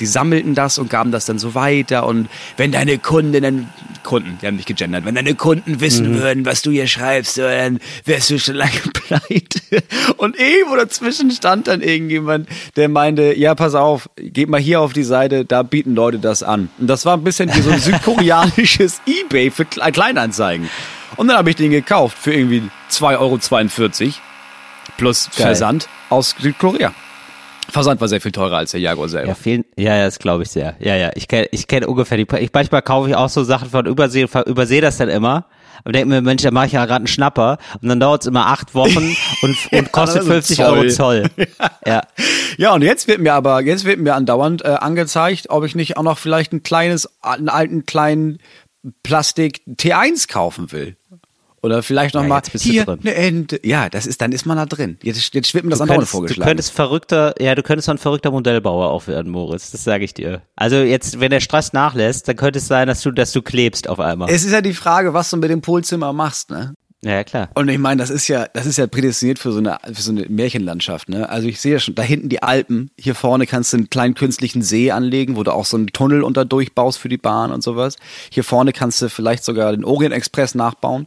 [0.00, 3.68] die sammelten das und gaben das dann so weiter und wenn deine Kundinnen,
[4.02, 7.78] Kunden, die haben nicht gegendert, wenn deine Kunden wissen würden, was du hier schreibst, dann
[8.04, 9.60] wärst du schon lange pleite.
[10.16, 14.92] Und irgendwo dazwischen stand dann irgendjemand, der meinte, ja, pass auf, geht mal hier auf
[14.92, 16.68] die Seite, da bieten Leute das an.
[16.78, 20.68] Und das war ein bisschen wie so ein südkoreanisches Ebay für Kle- Kleinanzeigen.
[21.16, 24.12] Und dann habe ich den gekauft für irgendwie 2,42 Euro
[24.96, 25.46] plus Geil.
[25.46, 26.92] Versand aus Südkorea.
[27.74, 29.28] Versand war sehr viel teurer als der Jaguar selber.
[29.28, 30.76] Ja, vielen, ja, ja, das glaube ich sehr.
[30.78, 33.68] Ja, ja, ich kenne ich kenn ungefähr die, ich, manchmal kaufe ich auch so Sachen
[33.68, 35.46] von Übersee, ver- übersehe das dann immer.
[35.82, 37.58] Und denke mir, Mensch, da mache ich ja gerade einen Schnapper.
[37.82, 40.66] Und dann dauert es immer acht Wochen und, und kostet also 50 Zoll.
[40.66, 41.24] Euro Zoll.
[41.86, 42.00] Ja.
[42.56, 45.96] Ja, und jetzt wird mir aber, jetzt wird mir andauernd äh, angezeigt, ob ich nicht
[45.98, 48.38] auch noch vielleicht ein kleines, einen alten kleinen
[49.02, 50.96] Plastik T1 kaufen will.
[51.64, 52.98] Oder vielleicht noch Ja, hier drin.
[53.00, 53.58] eine Ente.
[53.64, 54.98] Ja, das ist, dann ist man da drin.
[55.02, 56.48] Jetzt, jetzt wird mir das Du andauernd könntest, du vorgeschlagen.
[56.48, 59.70] könntest verrückter, ja, du könntest ein verrückter Modellbauer auch werden, Moritz.
[59.70, 60.42] Das sage ich dir.
[60.56, 63.88] Also jetzt, wenn der Stress nachlässt, dann könnte es sein, dass du, dass du klebst
[63.88, 64.28] auf einmal.
[64.30, 66.74] es ist ja die Frage, was du mit dem Polzimmer machst, ne?
[67.02, 67.48] ja, ja, klar.
[67.54, 70.10] Und ich meine, das ist ja, das ist ja prädestiniert für so eine, für so
[70.10, 71.28] eine Märchenlandschaft, ne?
[71.30, 74.14] Also ich sehe ja schon, da hinten die Alpen, hier vorne kannst du einen kleinen
[74.14, 77.62] künstlichen See anlegen, wo du auch so einen Tunnel unter durchbaust für die Bahn und
[77.62, 77.96] sowas.
[78.30, 81.06] Hier vorne kannst du vielleicht sogar den Orient Express nachbauen.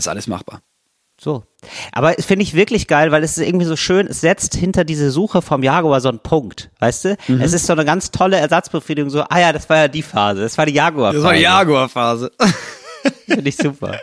[0.00, 0.62] Ist alles machbar.
[1.20, 1.44] So.
[1.92, 4.84] Aber es finde ich wirklich geil, weil es ist irgendwie so schön, es setzt hinter
[4.84, 7.16] diese Suche vom Jaguar so einen Punkt, weißt du?
[7.28, 7.42] Mhm.
[7.42, 10.40] Es ist so eine ganz tolle Ersatzbefriedigung, so, ah ja, das war ja die Phase,
[10.40, 11.36] das war die Jaguar-Phase.
[11.36, 12.32] Jaguar-Phase.
[13.26, 14.00] Finde ich super.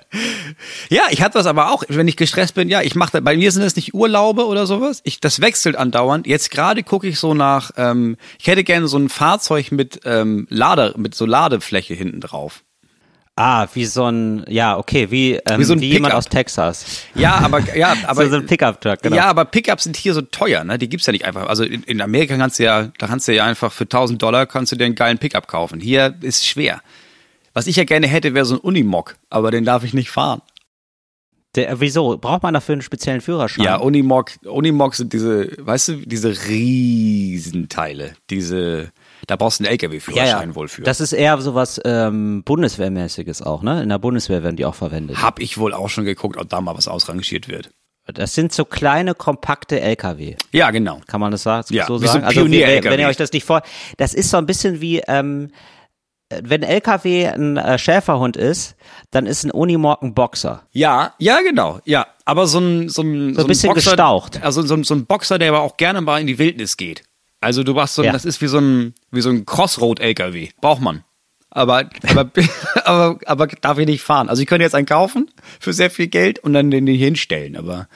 [0.89, 3.51] Ja, ich hatte das aber auch, wenn ich gestresst bin, ja, ich mache bei mir
[3.51, 5.01] sind das nicht Urlaube oder sowas.
[5.03, 6.27] Ich, das wechselt andauernd.
[6.27, 10.47] Jetzt gerade gucke ich so nach, ähm, ich hätte gerne so ein Fahrzeug mit ähm,
[10.49, 12.63] Lade, mit so Ladefläche hinten drauf.
[13.39, 17.03] Ah, wie so ein, ja, okay, wie, ähm, Wie so ein wie jemand aus Texas.
[17.13, 19.15] Ja, aber ja, aber so, so ein Pickup-Truck, genau.
[19.15, 20.79] Ja, aber Pickups sind hier so teuer, ne?
[20.79, 21.45] Die gibt's ja nicht einfach.
[21.45, 24.47] Also in, in Amerika kannst du ja, da kannst du ja einfach für 1000 Dollar
[24.47, 25.79] kannst du dir einen geilen Pickup kaufen.
[25.79, 26.81] Hier ist schwer.
[27.53, 30.41] Was ich ja gerne hätte, wäre so ein Unimog, aber den darf ich nicht fahren.
[31.55, 32.17] Der, wieso?
[32.17, 33.63] Braucht man dafür einen speziellen Führerschein?
[33.63, 38.91] Ja, Unimog, Unimog sind diese, weißt du, diese Riesenteile, diese,
[39.27, 40.81] da brauchst du einen LKW-Führerschein wohl für.
[40.83, 43.83] Das ist eher sowas ähm, Bundeswehrmäßiges auch, ne?
[43.83, 45.21] In der Bundeswehr werden die auch verwendet.
[45.21, 47.69] hab ich wohl auch schon geguckt, ob da mal was ausrangiert wird.
[48.13, 50.35] Das sind so kleine, kompakte LKW.
[50.53, 51.01] Ja, genau.
[51.07, 52.23] Kann man das sagen, Ja, so wie so sagen?
[52.23, 52.89] ein also wenn, Pionier-LKW.
[52.89, 53.61] wenn ihr euch das nicht vor,
[53.97, 55.51] das ist so ein bisschen wie, ähm,
[56.29, 58.77] wenn LKW ein äh, Schäferhund ist,
[59.11, 60.63] dann ist ein Unimog ein Boxer.
[60.71, 62.07] Ja, ja, genau, ja.
[62.23, 64.41] Aber so ein, so ein, So ein bisschen Boxer, gestaucht.
[64.41, 67.03] Also so ein, so ein Boxer, der aber auch gerne mal in die Wildnis geht.
[67.41, 68.11] Also du machst so, ein, Ja.
[68.13, 70.49] das ist wie so ein, wie so ein Crossroad-LKW.
[70.61, 71.03] Braucht man.
[71.49, 72.29] Aber, aber,
[72.83, 74.29] aber, aber darf ich nicht fahren.
[74.29, 77.55] Also ich könnte jetzt einen kaufen für sehr viel Geld und dann den hier hinstellen,
[77.55, 77.87] aber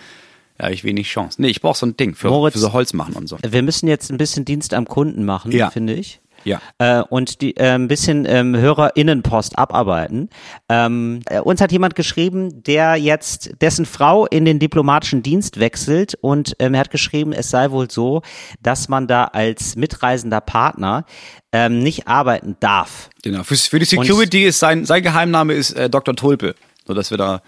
[0.59, 1.41] ja, ich wenig Chance.
[1.41, 3.37] Nee, ich brauche so ein Ding für, Moritz- für so Holz machen und so.
[3.41, 5.69] Wir müssen jetzt ein bisschen Dienst am Kunden machen, Ja.
[5.71, 6.21] finde ich.
[6.43, 6.61] Ja.
[6.77, 10.29] Äh, und die, äh, ein bisschen ähm, HörerInnenpost abarbeiten.
[10.69, 16.15] Ähm, äh, uns hat jemand geschrieben, der jetzt, dessen Frau in den diplomatischen Dienst wechselt
[16.21, 18.21] und ähm, er hat geschrieben, es sei wohl so,
[18.61, 21.05] dass man da als mitreisender Partner
[21.51, 23.09] ähm, nicht arbeiten darf.
[23.23, 23.43] Genau.
[23.43, 26.15] Für, für die Security ist sein, sein Geheimname ist äh, Dr.
[26.15, 26.55] Tulpe.
[26.87, 27.41] So dass wir da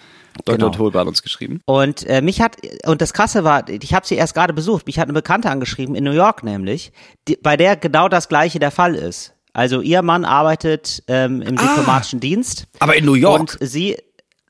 [0.45, 0.57] Dr.
[0.57, 0.69] Genau.
[0.69, 1.61] Tulpe hat uns geschrieben.
[1.65, 4.99] Und äh, mich hat, und das Krasse war, ich habe sie erst gerade besucht, mich
[4.99, 6.91] hat eine Bekannte angeschrieben, in New York nämlich,
[7.27, 9.33] die, bei der genau das gleiche der Fall ist.
[9.53, 12.65] Also ihr Mann arbeitet ähm, im diplomatischen Dienst.
[12.79, 13.39] Aber in New York.
[13.39, 13.97] Und sie,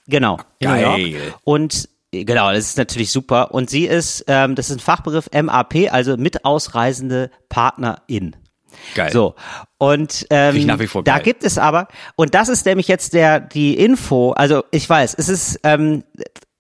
[0.08, 0.98] genau, in Geil.
[0.98, 1.36] New York.
[1.44, 3.54] Und genau, das ist natürlich super.
[3.54, 8.38] Und sie ist, ähm, das ist ein Fachbegriff MAP, also mit ausreisende Partnerin.
[8.96, 9.12] Geil.
[9.12, 9.36] So.
[9.78, 11.22] Und ähm, da geil.
[11.24, 15.30] gibt es aber, und das ist nämlich jetzt der die Info, also ich weiß, es
[15.30, 16.04] ist, ähm,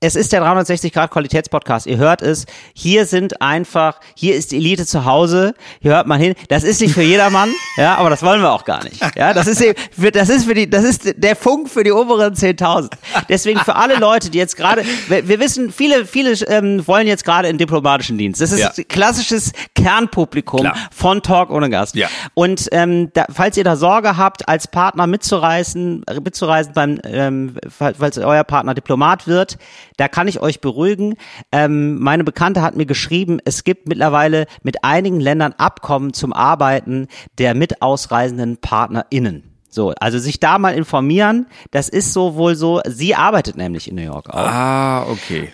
[0.04, 1.88] es ist der 360 Grad Qualitätspodcast.
[1.88, 2.46] Ihr hört es.
[2.74, 5.54] Hier sind einfach, hier ist die Elite zu Hause.
[5.80, 6.36] Hier hört man hin.
[6.50, 9.02] Das ist nicht für jedermann, ja, aber das wollen wir auch gar nicht.
[9.16, 11.92] Ja, das ist eben, für, das ist für die, das ist der Funk für die
[11.94, 12.90] oberen 10.000.
[13.30, 17.24] Deswegen für alle Leute, die jetzt gerade, wir, wir wissen, viele, viele ähm, wollen jetzt
[17.24, 18.42] gerade in diplomatischen Dienst.
[18.42, 18.72] Das ist Ja.
[18.90, 20.76] klassisches Kernpublikum Klar.
[20.92, 21.96] von Talk ohne Gast.
[21.96, 22.08] Ja.
[22.34, 27.56] Und ähm, da, falls ihr da Sorge habt, als Partner mitzureisen, äh, mitzureisen beim, ähm,
[27.70, 29.58] fall- falls euer Partner Diplomat wird,
[29.98, 31.16] da kann ich euch beruhigen.
[31.52, 37.08] Ähm, meine Bekannte hat mir geschrieben, es gibt mittlerweile mit einigen Ländern Abkommen zum Arbeiten
[37.38, 39.44] der mit ausreisenden PartnerInnen.
[39.70, 43.96] So, also sich da mal informieren, das ist so wohl so, sie arbeitet nämlich in
[43.96, 44.36] New York auch.
[44.38, 45.50] Ah, okay.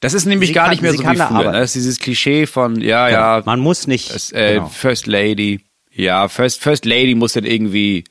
[0.00, 1.20] Das ist nämlich Sie gar kann- nicht mehr so wie früher.
[1.30, 1.46] arbeiten.
[1.52, 1.52] Ne?
[1.60, 4.12] Das ist dieses Klischee von, ja, ja, Man muss nicht.
[4.12, 4.66] das, äh, genau.
[4.66, 5.60] First Lady.
[5.92, 8.02] Ja, First, First Lady muss dann irgendwie,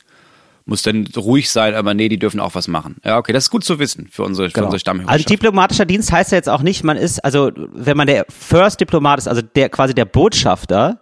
[0.71, 2.95] muss dann ruhig sein, aber nee, die dürfen auch was machen.
[3.05, 4.65] Ja, okay, das ist gut zu wissen für unsere, für Genau.
[4.65, 5.29] unsere Also Stammhörerschaft.
[5.29, 9.19] diplomatischer Dienst heißt ja jetzt auch nicht, man ist, also wenn man der First Diplomat
[9.19, 11.01] ist, also der quasi der Botschafter,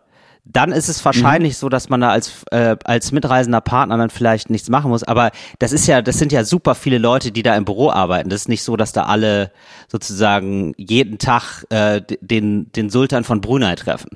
[0.52, 4.50] dann ist es wahrscheinlich so, dass man da als äh, als mitreisender Partner dann vielleicht
[4.50, 5.04] nichts machen muss.
[5.04, 5.30] Aber
[5.60, 8.30] das ist ja, das sind ja super viele Leute, die da im Büro arbeiten.
[8.30, 9.52] Das ist nicht so, dass da alle
[9.92, 14.10] sozusagen jeden Tag äh, den den Sultan von Brunei treffen.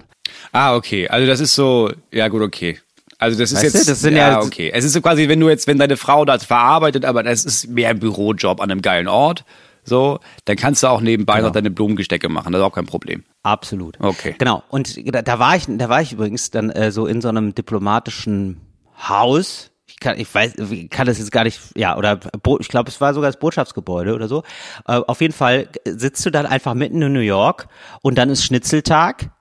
[0.51, 1.07] Ah, okay.
[1.07, 2.79] Also das ist so, ja gut, okay.
[3.23, 4.69] Also das ist Weißt du, jetzt, das sind ja, ja- okay.
[4.73, 7.67] Es ist so quasi, wenn du jetzt, wenn deine Frau das verarbeitet, aber das ist
[7.69, 9.45] mehr ein Bürojob an einem geilen Ort,
[9.85, 11.47] so, dann kannst du auch nebenbei Genau.
[11.47, 12.53] noch deine Blumengestecke machen.
[12.53, 13.23] Das ist auch kein Problem.
[13.43, 13.99] Absolut.
[13.99, 14.35] Okay.
[14.37, 14.63] Genau.
[14.69, 17.53] Und da, da war ich, da war ich übrigens dann äh, so in so einem
[17.53, 18.61] diplomatischen
[19.09, 19.71] Haus.
[19.87, 20.53] Ich kann, ich weiß,
[20.89, 22.19] kann das jetzt gar nicht, ja, oder
[22.59, 24.43] ich glaube, es war sogar das Botschaftsgebäude oder so.
[24.87, 27.67] Äh, auf jeden Fall sitzt du dann einfach mitten in New York
[28.01, 29.31] und dann ist Schnitzeltag.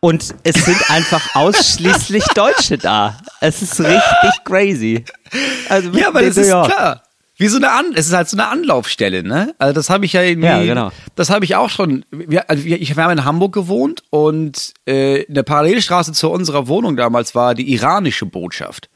[0.00, 3.18] Und es sind einfach ausschließlich Deutsche da.
[3.40, 5.04] Es ist richtig crazy.
[5.68, 7.02] Also Ja, aber das ist klar.
[7.36, 9.54] Wie so eine An es ist halt so eine Anlaufstelle, ne?
[9.56, 10.90] Also das habe ich ja irgendwie, Ja, genau.
[11.16, 12.04] das habe ich auch schon.
[12.10, 16.30] Wir, also wir, ich wir haben in Hamburg gewohnt und äh, in der Parallelstraße zu
[16.30, 18.90] unserer Wohnung damals war die iranische Botschaft.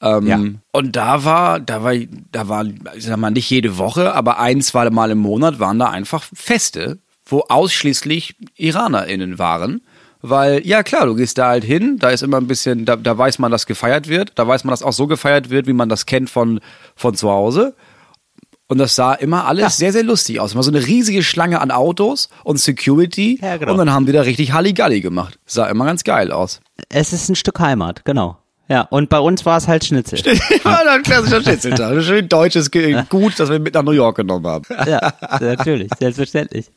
[0.00, 0.40] Ähm, Ja.
[0.70, 1.94] Und da war, da war,
[2.30, 5.80] da war, ich sag mal, nicht jede Woche, aber ein, zwei Mal im Monat waren
[5.80, 9.80] da einfach Feste, wo ausschließlich IranerInnen waren.
[10.22, 13.18] Weil, ja klar, du gehst da halt hin, da ist immer ein bisschen, da, da
[13.18, 15.88] weiß man, dass gefeiert wird, da weiß man, dass auch so gefeiert wird, wie man
[15.88, 16.60] das kennt von,
[16.94, 17.74] von zu Hause.
[18.68, 20.54] Und das sah immer alles sehr, sehr lustig aus.
[20.54, 23.38] Immer so eine riesige Schlange an Autos und Security.
[23.42, 23.72] Ja, genau.
[23.72, 25.38] Und dann haben die da richtig Halligalli gemacht.
[25.44, 26.60] Sah immer ganz geil aus.
[26.88, 28.38] Es ist ein Stück Heimat, genau.
[28.68, 30.20] Ja, und bei uns war es halt Schnitzel.
[30.64, 31.92] Ja, ein klassischer Schnitzeltag.
[31.92, 34.64] Ein schön deutsches Gut, das wir mit nach New York genommen haben.
[34.86, 36.70] Ja, natürlich, selbstverständlich.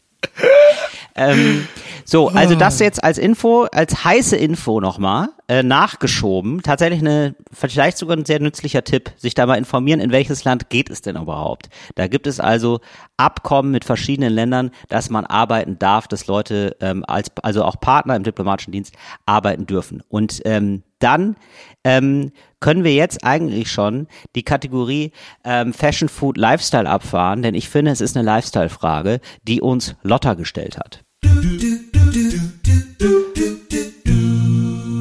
[1.16, 1.66] ähm,
[2.08, 6.62] so, also das jetzt als Info, als heiße Info nochmal, äh, nachgeschoben.
[6.62, 10.70] Tatsächlich eine, vielleicht sogar ein sehr nützlicher Tipp, sich da mal informieren, in welches Land
[10.70, 11.70] geht es denn überhaupt.
[11.96, 12.80] Da gibt es also
[13.18, 18.16] Abkommen mit verschiedenen Ländern, dass man arbeiten darf, dass Leute ähm, als, also auch Partner
[18.16, 18.94] im diplomatischen Dienst
[19.26, 20.04] arbeiten dürfen.
[20.08, 21.36] Und ähm, dann
[21.84, 25.12] ähm, können wir jetzt eigentlich schon die Kategorie
[25.44, 30.36] ähm, Fashion, Food, Lifestyle abfahren, denn ich finde, es ist eine Lifestyle-Frage, die uns Lotta
[30.36, 31.04] gestellt hat.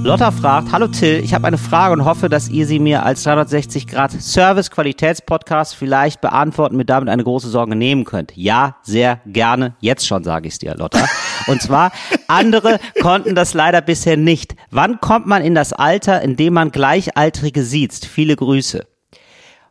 [0.05, 3.23] Lotta fragt, hallo Till, ich habe eine Frage und hoffe, dass ihr sie mir als
[3.23, 8.37] 360 Grad Service Qualitätspodcast vielleicht beantworten, mir damit eine große Sorge nehmen könnt.
[8.37, 9.77] Ja, sehr gerne.
[9.81, 11.07] Jetzt schon sage ich es dir, Lotta.
[11.47, 11.91] Und zwar,
[12.29, 14.55] andere konnten das leider bisher nicht.
[14.71, 17.95] Wann kommt man in das Alter, in dem man Gleichaltrige sieht?
[17.95, 18.87] Viele Grüße.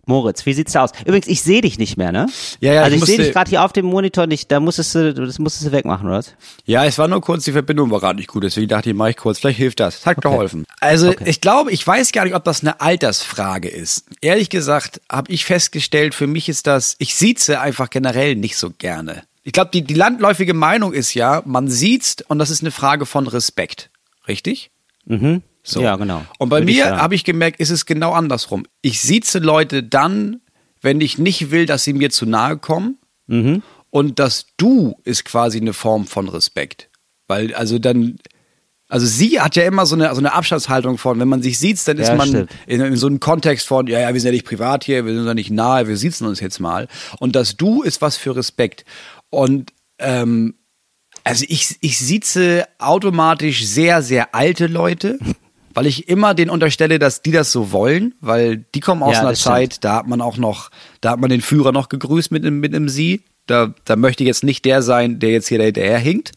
[0.06, 0.92] Moritz, wie sieht's da aus?
[1.06, 2.28] Übrigens, ich sehe dich nicht mehr, ne?
[2.60, 4.52] Ja, ja, Also ich ich sehe dich gerade hier auf dem Monitor nicht.
[4.52, 6.34] Da musstest du, das musstest du wegmachen, oder was?
[6.66, 9.08] Ja, es war nur kurz, die Verbindung war gerade nicht gut, deswegen dachte ich, mach
[9.08, 10.06] ich kurz, vielleicht hilft das.
[10.06, 10.66] Hat geholfen.
[10.82, 14.06] Also ich glaube, ich weiß gar nicht, ob das eine Altersfrage ist.
[14.22, 18.72] Ehrlich gesagt, habe ich festgestellt, für mich ist das, ich sieze einfach generell nicht so
[18.72, 19.24] gerne.
[19.44, 23.06] Ich glaube, die, die landläufige Meinung ist ja, man siezt und das ist eine Frage
[23.06, 23.89] von Respekt.
[24.28, 24.72] Richtig?
[25.63, 25.82] So.
[25.82, 26.26] Ja, genau.
[26.39, 28.65] Und bei Würde mir habe ich gemerkt, ist es genau andersrum.
[28.82, 30.41] Ich sieze Leute dann,
[30.82, 32.97] wenn ich nicht will, dass sie mir zu nahe kommen.
[33.28, 33.63] Mhm.
[33.89, 36.89] Und das Du ist quasi eine Form von Respekt.
[37.28, 38.17] Weil, also dann,
[38.89, 41.88] also sie hat ja immer so eine, so eine Abstandshaltung von, wenn man sich sieht,
[41.88, 44.34] dann ist Ja, man in, in so einem Kontext von, ja, ja, wir sind ja
[44.34, 46.88] nicht privat hier, wir sind ja nicht nahe, wir sitzen uns jetzt mal.
[47.19, 48.84] Und das Du ist was für Respekt.
[49.30, 50.56] Und ähm,
[51.23, 55.19] also ich, ich sieze automatisch sehr, sehr alte Leute,
[55.74, 59.20] weil ich immer den unterstelle, dass die das so wollen, weil die kommen aus Ja,
[59.22, 59.56] einer das stimmt.
[59.56, 60.70] Zeit, da hat man auch noch,
[61.02, 63.24] da hat man den Führer noch gegrüßt mit einem, mit einem Sie.
[63.48, 66.32] Da, da möchte ich jetzt nicht der sein, der jetzt hier dahinterher hinkt.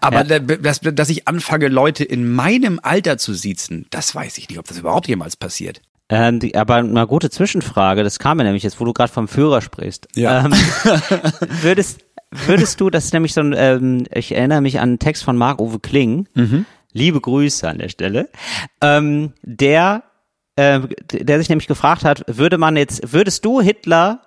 [0.00, 0.38] Aber Ja.
[0.38, 4.58] da- dass, dass ich anfange, Leute in meinem Alter zu siezen, das weiß ich nicht,
[4.58, 5.80] ob das überhaupt jemals passiert.
[6.08, 9.26] Ähm, die, aber eine gute Zwischenfrage, das kam mir nämlich jetzt, wo du gerade vom
[9.26, 10.06] Führer sprichst.
[10.14, 10.44] Ja.
[10.44, 10.52] Ähm,
[11.62, 12.00] würdest,
[12.46, 15.36] würdest du, das ist nämlich so ein, ähm, ich erinnere mich an einen Text von
[15.36, 16.28] Marc-Uwe Kling,
[16.96, 18.28] liebe Grüße an der Stelle,
[18.80, 20.02] ähm, der,
[20.56, 20.80] äh,
[21.12, 24.22] der sich nämlich gefragt hat, würde man jetzt, würdest du Hitler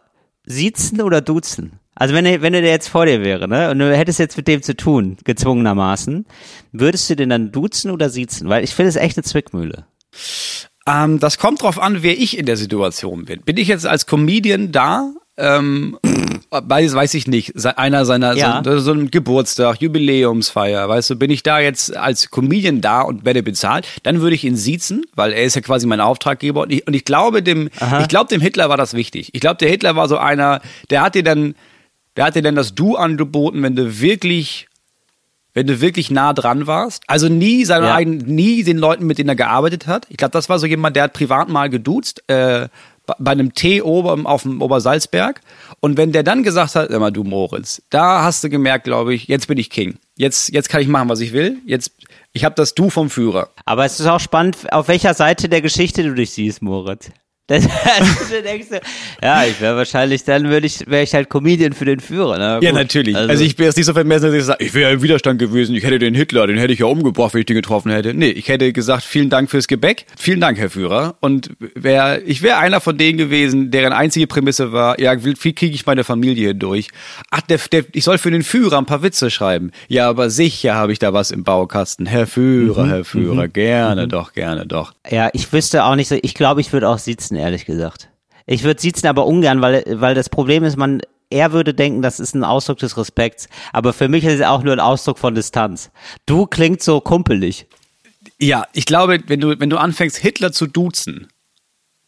[0.45, 1.79] siezen oder duzen?
[1.95, 4.47] Also wenn er, wenn er jetzt vor dir wäre, ne, und du hättest jetzt mit
[4.47, 6.25] dem zu tun, gezwungenermaßen,
[6.71, 8.47] würdest du den dann duzen oder siezen?
[8.47, 9.85] Weil ich finde es echt eine Zwickmühle.
[10.87, 13.41] Ähm, das kommt drauf an, wer ich in der Situation bin.
[13.41, 15.97] Bin ich jetzt als Comedian da, ähm,
[16.51, 18.61] weiß, weiß ich nicht, einer seiner, Ja.
[18.63, 23.25] so, so ein Geburtstag, Jubiläumsfeier, weißt du, bin ich da jetzt als Comedian da und
[23.25, 26.71] werde bezahlt, dann würde ich ihn siezen, weil er ist ja quasi mein Auftraggeber und
[26.71, 27.69] ich, und ich glaube dem,
[28.01, 29.29] ich glaube dem Hitler war das wichtig.
[29.33, 31.55] Ich glaube, der Hitler war so einer, der hat dir dann,
[32.17, 34.65] der hat dir dann das Du angeboten, wenn du wirklich
[35.55, 37.03] wenn du wirklich nah dran warst.
[37.07, 37.95] Also nie seine Ja.
[37.95, 40.05] eigenen, nie den Leuten, mit denen er gearbeitet hat.
[40.09, 42.67] Ich glaube, das war so jemand, der hat privat mal geduzt, äh,
[43.17, 45.41] bei- einem Tee oben auf dem Obersalzberg.
[45.79, 49.27] Und wenn der dann gesagt hat, immer du Moritz, da hast du gemerkt, glaube ich,
[49.27, 49.97] jetzt bin ich King.
[50.17, 51.57] Jetzt, jetzt kann ich machen, was ich will.
[51.65, 51.91] Jetzt,
[52.33, 53.49] ich habe das Du vom Führer.
[53.65, 57.09] Aber es ist auch spannend, auf welcher Seite der Geschichte du dich siehst, Moritz.
[57.49, 58.79] Das, du denkst, du,
[59.23, 62.37] ja, ich wäre wahrscheinlich, dann würde ich, wäre ich halt Comedian für den Führer.
[62.37, 62.59] Ne?
[62.61, 63.15] Ja, natürlich.
[63.15, 65.75] Also, ich bin jetzt nicht so vermessen, dass ich sage, ich wäre im Widerstand gewesen,
[65.75, 68.13] ich hätte den Hitler, den hätte ich ja umgebracht, wenn ich den getroffen hätte.
[68.13, 71.15] Nee, ich hätte gesagt, vielen Dank fürs Gebäck, vielen Dank, Herr Führer.
[71.21, 75.73] Und wär, ich wäre einer von denen gewesen, deren einzige Prämisse war, ja, wie kriege
[75.73, 76.89] ich meine Familie durch?
[77.31, 79.71] Ach, der, der, ich soll für den Führer ein paar Witze schreiben.
[79.87, 82.05] Ja, aber sicher habe ich da was im Baukasten.
[82.05, 84.93] Herr Führer, Herr Führer, gerne doch, gerne doch.
[85.09, 88.09] Ja, ich wüsste auch nicht so, ich glaube, ich würde auch sitzen, ehrlich gesagt.
[88.45, 92.19] Ich würde sitzen, aber ungern, weil, weil das Problem ist, man, er würde denken, das
[92.19, 93.47] ist ein Ausdruck des Respekts.
[93.73, 95.91] Aber für mich ist es auch nur ein Ausdruck von Distanz.
[96.25, 97.67] Du klingt so kumpelig.
[98.39, 101.27] Ja, ich glaube, wenn du, wenn du anfängst, Hitler zu duzen,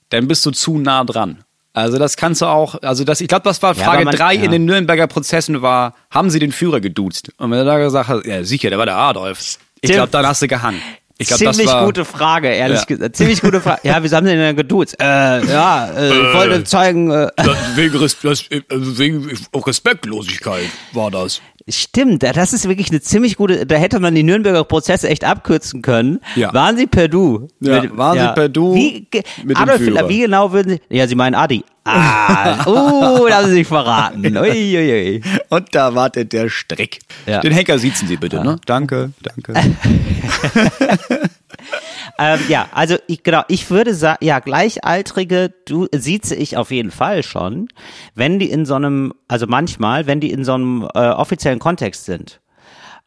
[0.09, 1.43] dann bist du zu nah dran.
[1.73, 4.15] Also das kannst du auch, also das, ich glaube, das war Ja, Frage aber man-
[4.15, 4.43] drei ja.
[4.43, 7.31] in den Nürnberger Prozessen war, haben sie den Führer geduzt?
[7.37, 9.57] Und wenn er da gesagt hat, ja sicher, der war der Adolf.
[9.79, 10.81] Ich glaube, dann hast du gehangen.
[11.21, 12.85] Ich glaube, das Ziemlich war, gute Frage, ehrlich Ja.
[12.85, 13.15] gesagt.
[13.15, 13.81] Ziemlich gute Frage.
[13.83, 14.95] Ja, wieso haben sie denn dann geduzt?
[14.99, 15.05] Äh,
[15.45, 17.27] ja, äh, ich wollte zeigen, äh,
[17.75, 21.41] wegen, Res das, äh, wegen Respektlosigkeit war das.
[21.71, 25.81] Stimmt, das ist wirklich eine ziemlich gute, da hätte man die Nürnberger Prozesse echt abkürzen
[25.81, 26.19] können.
[26.35, 26.53] Ja.
[26.53, 27.47] Waren sie per Du?
[27.59, 29.07] Ja, waren sie per Du Wie,
[29.43, 29.79] mit Adolf.
[29.79, 31.63] Hitler, wie genau würden sie, ja, sie meinen Adi.
[31.83, 34.37] Ah, uh, da haben sie sich verraten.
[34.37, 35.21] Ui, ui, ui.
[35.49, 36.99] Und da wartet der Strick.
[37.25, 37.39] Ja.
[37.39, 38.57] Den Henker siezen Sie bitte, ne?
[38.65, 39.53] Danke, danke.
[42.19, 46.91] Ähm, ja, also ich, genau, ich würde sagen, ja, Gleichaltrige, du sieze ich auf jeden
[46.91, 47.67] Fall schon,
[48.15, 52.05] wenn die in so einem, also manchmal, wenn die in so einem äh, offiziellen Kontext
[52.05, 52.41] sind.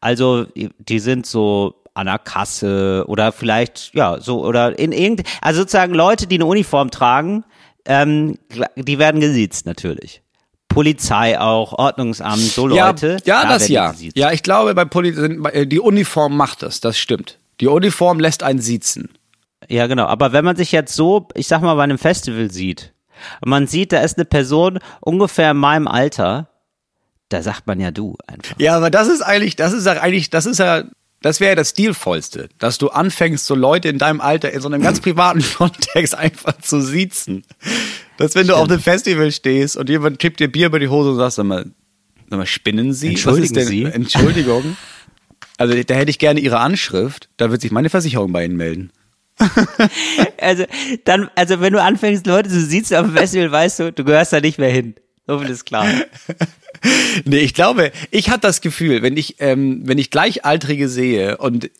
[0.00, 5.60] Also die sind so an der Kasse oder vielleicht, ja, so, oder in irgend, also
[5.60, 7.44] sozusagen Leute, die eine Uniform tragen,
[7.84, 8.38] ähm,
[8.76, 10.22] die werden gesiezt natürlich.
[10.68, 13.18] Polizei auch, Ordnungsamt, so Leute.
[13.24, 13.94] Ja, ja da das ja.
[14.14, 17.38] Ja, ich glaube, bei Poli sind- die Uniform macht das, das stimmt.
[17.64, 19.08] Die Uniform lässt einen siezen.
[19.70, 20.04] Ja, genau.
[20.04, 22.92] Aber wenn man sich jetzt so, ich sag mal, bei einem Festival sieht,
[23.40, 26.50] und man sieht, da ist eine Person ungefähr in meinem Alter,
[27.30, 28.54] da sagt man ja du einfach.
[28.58, 30.84] Ja, aber das ist eigentlich, das ist ja eigentlich, das ist ja,
[31.22, 34.68] das wäre ja das Stilvollste, dass du anfängst, so Leute in deinem Alter in so
[34.68, 37.44] einem ganz privaten Kontext einfach zu siezen.
[38.18, 41.12] Dass wenn du auf einem Festival stehst und jemand kippt dir Bier über die Hose
[41.12, 41.64] und sagst, sag mal,
[42.28, 43.08] sag mal spinnen Sie?
[43.08, 43.84] Entschuldigen Was ist Sie?
[43.84, 44.76] Entschuldigung.
[45.64, 48.92] Also da hätte ich gerne Ihre Anschrift, da wird sich meine Versicherung bei Ihnen melden.
[50.38, 50.64] Also,
[51.04, 54.34] dann, also wenn du anfängst, Leute zu sitzen auf dem Festival, weißt du, du gehörst
[54.34, 54.94] da nicht mehr hin.
[55.26, 55.86] So viel ist klar.
[57.24, 61.70] Nee, ich glaube, ich hatte das Gefühl, wenn ich, ähm, wenn ich Gleichaltrige sehe und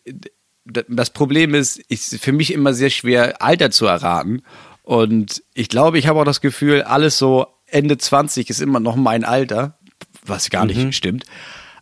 [0.65, 4.41] das Problem ist, ist für mich immer sehr schwer, Alter zu erraten.
[4.81, 8.95] Und ich glaube, ich habe auch das Gefühl, alles so Ende 20 ist immer noch
[8.95, 9.77] mein Alter,
[10.25, 11.25] was gar nicht stimmt.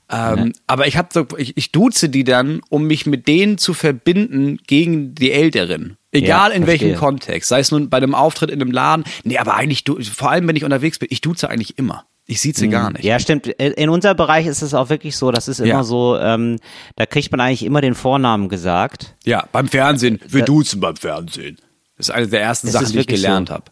[0.10, 3.74] Ähm, Aber ich habe so, ich, ich duze die dann, um mich mit denen zu
[3.74, 5.98] verbinden gegen die Älteren.
[6.12, 6.96] Egal Ja, in welchem.
[6.96, 9.04] Kontext, sei es nun bei einem Auftritt in einem Laden.
[9.24, 12.06] Nee, aber eigentlich, du, vor allem wenn ich unterwegs bin, ich duze eigentlich immer.
[12.26, 13.04] Ich sieze gar nicht.
[13.04, 13.48] Ja, stimmt.
[13.48, 15.84] In unserem Bereich ist es auch wirklich so, das ist immer Ja.
[15.84, 16.58] so, ähm,
[16.96, 19.16] da kriegt man eigentlich immer den Vornamen gesagt.
[19.26, 20.20] Ja, beim Fernsehen.
[20.28, 21.58] Wir duzen beim Fernsehen.
[21.98, 23.56] Das ist eine der ersten Sachen, die ich gelernt so.
[23.56, 23.66] habe.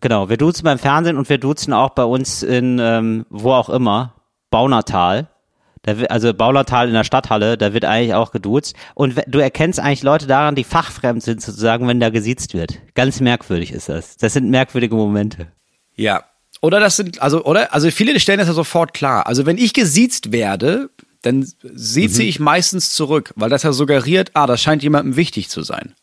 [0.00, 3.68] Genau, wir duzen beim Fernsehen und wir duzen auch bei uns in, ähm, wo auch
[3.68, 4.14] immer,
[4.50, 5.28] Baunatal.
[5.82, 8.74] Da also Baunatal in der Stadthalle, da wird eigentlich auch geduzt.
[8.94, 12.78] Und du erkennst eigentlich Leute daran, die fachfremd sind sozusagen, wenn da gesiezt wird.
[12.94, 14.16] Ganz merkwürdig ist das.
[14.18, 15.48] Das sind merkwürdige Momente.
[15.94, 16.24] Ja.
[16.60, 17.72] Oder das sind, also, oder?
[17.72, 19.26] Also viele stellen das ja sofort klar.
[19.26, 20.90] Also wenn ich gesiezt werde,
[21.22, 25.62] dann sieze ich meistens zurück, weil das ja suggeriert, ah, das scheint jemandem wichtig zu
[25.62, 25.94] sein.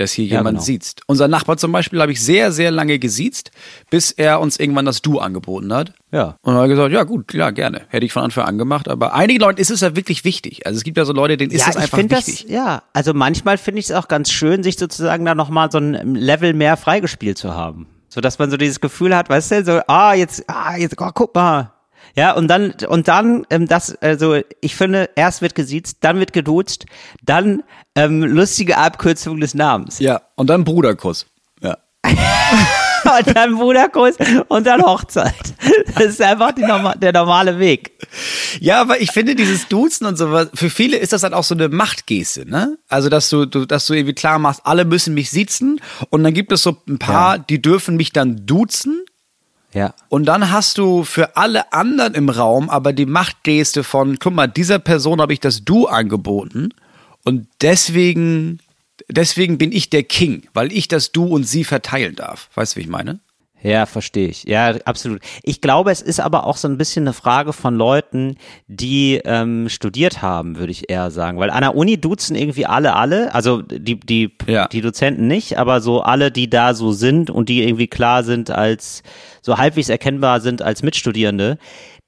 [0.00, 0.64] Dass hier Ja, jemand genau.
[0.64, 1.02] siezt.
[1.06, 3.50] Unser Nachbar zum Beispiel habe ich sehr, sehr lange gesiezt,
[3.90, 5.92] bis er uns irgendwann das Du angeboten hat.
[6.10, 6.36] Ja.
[6.40, 7.82] Und dann habe ich gesagt, ja gut, ja, gerne.
[7.88, 8.88] Hätte ich von Anfang an gemacht.
[8.88, 10.66] Aber einigen Leuten ist es ja wirklich wichtig.
[10.66, 12.44] Also es gibt ja so Leute, denen ist ja, es ich einfach wichtig.
[12.44, 15.76] das, ja, also manchmal finde ich es auch ganz schön, sich sozusagen da nochmal so
[15.76, 17.86] ein Level mehr freigespielt zu haben.
[18.08, 21.10] So dass man so dieses Gefühl hat, weißt du, so, ah, jetzt, ah, jetzt, oh,
[21.14, 21.72] guck mal.
[22.16, 26.32] Ja, und dann, und dann, ähm, das, also, ich finde, erst wird gesiezt, dann wird
[26.32, 26.86] geduzt,
[27.22, 27.62] dann,
[27.94, 29.98] ähm, lustige Abkürzung des Namens.
[29.98, 31.26] Ja, und dann Bruderkuss.
[31.62, 31.76] Ja.
[32.04, 34.16] und dann Bruderkuss
[34.48, 35.34] und dann Hochzeit.
[35.94, 37.92] Das ist einfach die norma der normale Weg.
[38.60, 41.54] Ja, aber ich finde dieses Duzen und sowas, für viele ist das dann auch so
[41.54, 42.78] eine Machtgeste, ne?
[42.88, 45.80] Also, dass du, du, dass du irgendwie klar machst, alle müssen mich sitzen
[46.10, 47.42] und dann gibt es so ein paar, Ja.
[47.48, 49.04] die dürfen mich dann duzen
[49.72, 49.94] Ja.
[50.08, 54.48] und dann hast du für alle anderen im Raum aber die Machtgeste von, guck mal,
[54.48, 56.70] dieser Person habe ich das Du angeboten
[57.24, 58.58] und deswegen,
[59.08, 62.50] deswegen bin ich der King, weil ich das Du und Sie verteilen darf.
[62.54, 63.20] Weißt du, wie ich meine?
[63.62, 64.44] Ja, verstehe ich.
[64.44, 65.20] Ja, absolut.
[65.42, 68.36] Ich glaube, es ist aber auch so ein bisschen eine Frage von Leuten,
[68.68, 71.38] die ähm, studiert haben, würde ich eher sagen.
[71.38, 73.34] Weil an der Uni duzen irgendwie alle, alle.
[73.34, 74.66] Also die, die, Ja.
[74.68, 78.50] die Dozenten nicht, aber so alle, die da so sind und die irgendwie klar sind
[78.50, 79.02] als,
[79.42, 81.58] so halbwegs erkennbar sind als Mitstudierende,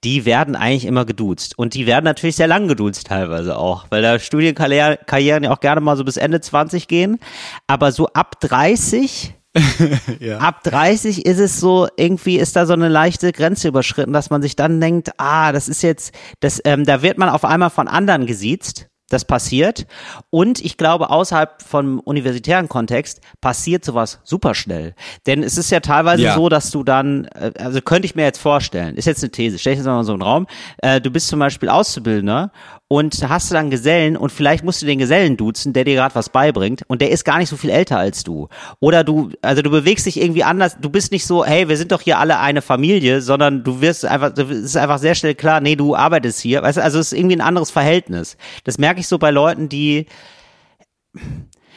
[0.05, 1.59] die werden eigentlich immer geduzt.
[1.59, 5.61] Und die werden natürlich sehr lang geduzt teilweise auch, weil da Studienkarrieren Karrieren ja auch
[5.61, 7.18] gerne mal so bis Ende 20 gehen.
[7.66, 9.34] Aber so ab 30
[10.38, 14.42] Ab 30 ist es so, irgendwie ist da so eine leichte Grenze überschritten, dass man
[14.42, 17.88] sich dann denkt, ah, das ist jetzt, das, ähm, da wird man auf einmal von
[17.88, 18.86] anderen gesiezt.
[19.11, 19.86] Das passiert.
[20.30, 24.94] Und ich glaube, außerhalb vom universitären Kontext passiert sowas super schnell.
[25.26, 26.34] Denn es ist ja teilweise Ja.
[26.34, 29.59] so, dass du dann, äh, also könnte ich mir jetzt vorstellen, ist jetzt eine These,
[29.59, 30.46] stell dich jetzt mal so einen Raum,
[30.78, 32.53] äh, du bist zum Beispiel Auszubildender
[32.93, 36.14] und hast du dann Gesellen und vielleicht musst du den Gesellen duzen, der dir gerade
[36.14, 38.51] was beibringt und der ist gar nicht so viel älter als du.
[38.80, 41.90] Oder du, also du bewegst dich irgendwie anders, du bist nicht so, hey, wir sind
[41.90, 45.62] doch hier alle eine Familie, sondern du wirst einfach, es ist einfach sehr schnell klar,
[45.62, 48.36] nee, du arbeitest hier, weißt du, also es ist irgendwie ein anderes Verhältnis.
[48.64, 50.05] Das merke ich so bei Leuten, die,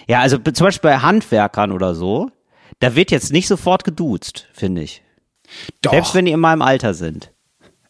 [0.10, 2.30] ja, also zum Beispiel bei Handwerkern oder so,
[2.80, 5.02] da wird jetzt nicht sofort geduzt, finde ich.
[5.82, 5.92] Doch.
[5.92, 7.32] Selbst wenn die in meinem Alter sind.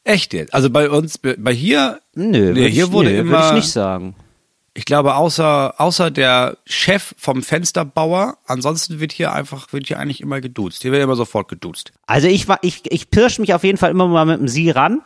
[0.06, 0.54] Echt jetzt?
[0.54, 3.72] Also bei uns, bei hier, Nö, Nee, hier ich, wurde nö, immer- würde ich nicht
[3.72, 4.16] sagen.
[4.76, 10.22] ich glaube, außer, außer der Chef vom Fensterbauer, ansonsten wird hier einfach, wird hier eigentlich
[10.22, 10.84] immer geduzt.
[10.84, 11.92] Hier wird immer sofort geduzt.
[12.06, 14.70] Also ich war, ich, ich pirsch mich auf jeden Fall immer mal mit dem Sie
[14.70, 15.02] ran.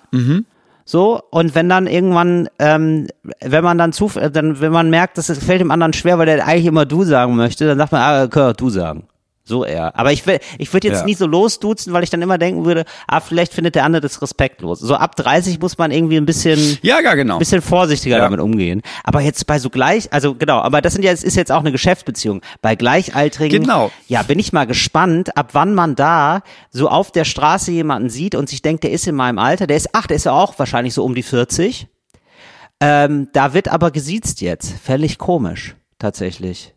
[0.86, 3.08] So, und wenn dann irgendwann, ähm,
[3.41, 6.18] wenn man dann zu, äh, dann, wenn man merkt, dass es fällt dem anderen schwer,
[6.18, 9.04] weil der eigentlich immer du sagen möchte, dann sagt man, ah, kann du sagen.
[9.50, 9.97] So eher.
[9.97, 11.06] Aber ich, will- ich würde jetzt Ja.
[11.06, 14.22] nie so losduzen, weil ich dann immer denken würde, ah, vielleicht findet der andere das
[14.22, 14.80] respektlos.
[14.80, 17.39] So ab 30 muss man irgendwie ein bisschen, Ja, ja, genau.
[17.39, 18.24] bisschen vorsichtiger Ja.
[18.26, 18.84] damit umgehen.
[19.04, 21.62] Aber jetzt bei so gleich, also genau, aber das sind ja, es ist jetzt auch
[21.62, 22.41] eine Geschäftsbeziehung.
[22.62, 23.91] Bei Gleichaltrigen, Genau.
[24.08, 28.36] ja, bin ich mal gespannt, ab wann man da so auf der Straße jemanden sieht
[28.36, 30.60] und sich denkt, der ist in meinem Alter, der ist, ach, der ist ja auch
[30.60, 31.88] wahrscheinlich so um die 40.
[32.82, 34.72] Ähm, da wird aber gesiezt jetzt.
[34.84, 36.76] Völlig komisch, tatsächlich.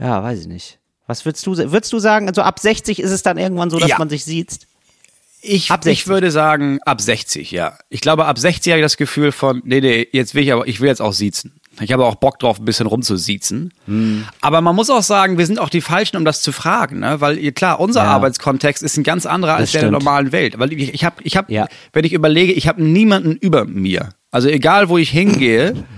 [0.00, 0.78] Ja, weiß ich nicht.
[1.06, 3.90] Was würdest du, würdest du sagen, also ab 60 ist es dann irgendwann so, dass
[3.90, 3.98] Ja.
[3.98, 4.58] man sich sieht?
[5.42, 5.92] Ich, Ab 60.
[6.02, 7.78] ich würde sagen, ab 60, ja.
[7.88, 10.66] Ich glaube, ab 60 habe ich das Gefühl von, nee, nee, jetzt will ich aber,
[10.66, 11.60] ich will jetzt auch siezen.
[11.78, 13.72] Ich habe auch Bock drauf, ein bisschen rumzusiezen.
[13.86, 14.24] Hm.
[14.40, 17.20] Aber man muss auch sagen, wir sind auch die Falschen, um das zu fragen, ne?
[17.20, 18.08] Weil klar, unser Ja.
[18.12, 20.02] Arbeitskontext ist ein ganz anderer als der der stimmt.
[20.02, 20.58] normalen Welt.
[20.58, 21.68] Weil ich, ich habe, ich habe, Ja.
[21.92, 24.08] wenn ich überlege, ich habe niemanden über mir.
[24.32, 25.74] Also egal, wo ich hingehe,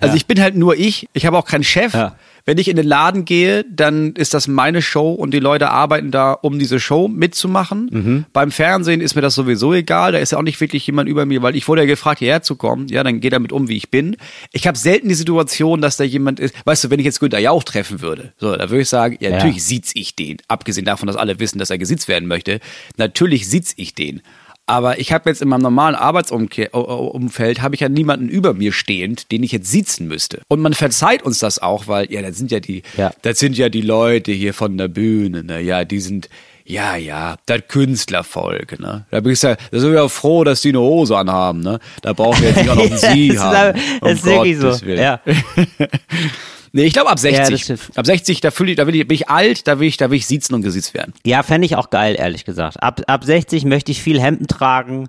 [0.00, 0.16] also Ja.
[0.16, 1.08] ich bin halt nur ich.
[1.12, 1.94] Ich habe auch keinen Chef.
[1.94, 2.16] Ja.
[2.46, 6.10] Wenn ich in den Laden gehe, dann ist das meine Show und die Leute arbeiten
[6.10, 7.88] da, um diese Show mitzumachen.
[7.90, 8.24] Mhm.
[8.34, 10.12] Beim Fernsehen ist mir das sowieso egal.
[10.12, 12.42] Da ist ja auch nicht wirklich jemand über mir, weil ich wurde ja gefragt, hierher
[12.42, 12.88] zu kommen.
[12.88, 14.16] Ja, dann geht damit um, wie ich bin.
[14.52, 16.54] Ich habe selten die Situation, dass da jemand ist.
[16.66, 19.30] Weißt du, wenn ich jetzt Günther Jauch treffen würde, so, da würde ich sagen, ja,
[19.30, 19.36] Ja.
[19.36, 20.36] natürlich sitz ich den.
[20.46, 22.60] Abgesehen davon, dass alle wissen, dass er gesitzt werden möchte.
[22.98, 24.20] Natürlich sitz ich den.
[24.66, 29.30] Aber ich habe jetzt in meinem normalen Arbeitsumfeld habe ich ja niemanden über mir stehend,
[29.30, 30.40] den ich jetzt sitzen müsste.
[30.48, 33.12] Und man verzeiht uns das auch, weil ja, das sind ja die, Ja.
[33.22, 35.60] das sind ja die Leute hier von der Bühne, ne?
[35.60, 36.30] Ja, die sind
[36.66, 39.04] ja, ja, das Künstlervolk, ne?
[39.10, 41.78] Da bin ich ja, da sind wir ja froh, dass die eine Hose anhaben, ne?
[42.00, 43.54] Da brauchen wir jetzt nicht auch noch einen Sie das ist, haben.
[43.56, 44.86] aber- Um das ist wirklich so.
[44.86, 45.20] Ja.
[46.76, 47.62] Nee, ich glaube ab Ja, das 60.
[47.62, 47.80] stimmt.
[47.96, 50.10] ab 60, da fühle ich, da will ich, bin ich alt, da will ich, da
[50.10, 51.14] will ich sitzen und gesitzt werden.
[51.24, 52.82] Ja, fände ich auch geil, ehrlich gesagt.
[52.82, 55.08] Ab, ab 60 möchte ich viel Hemden tragen,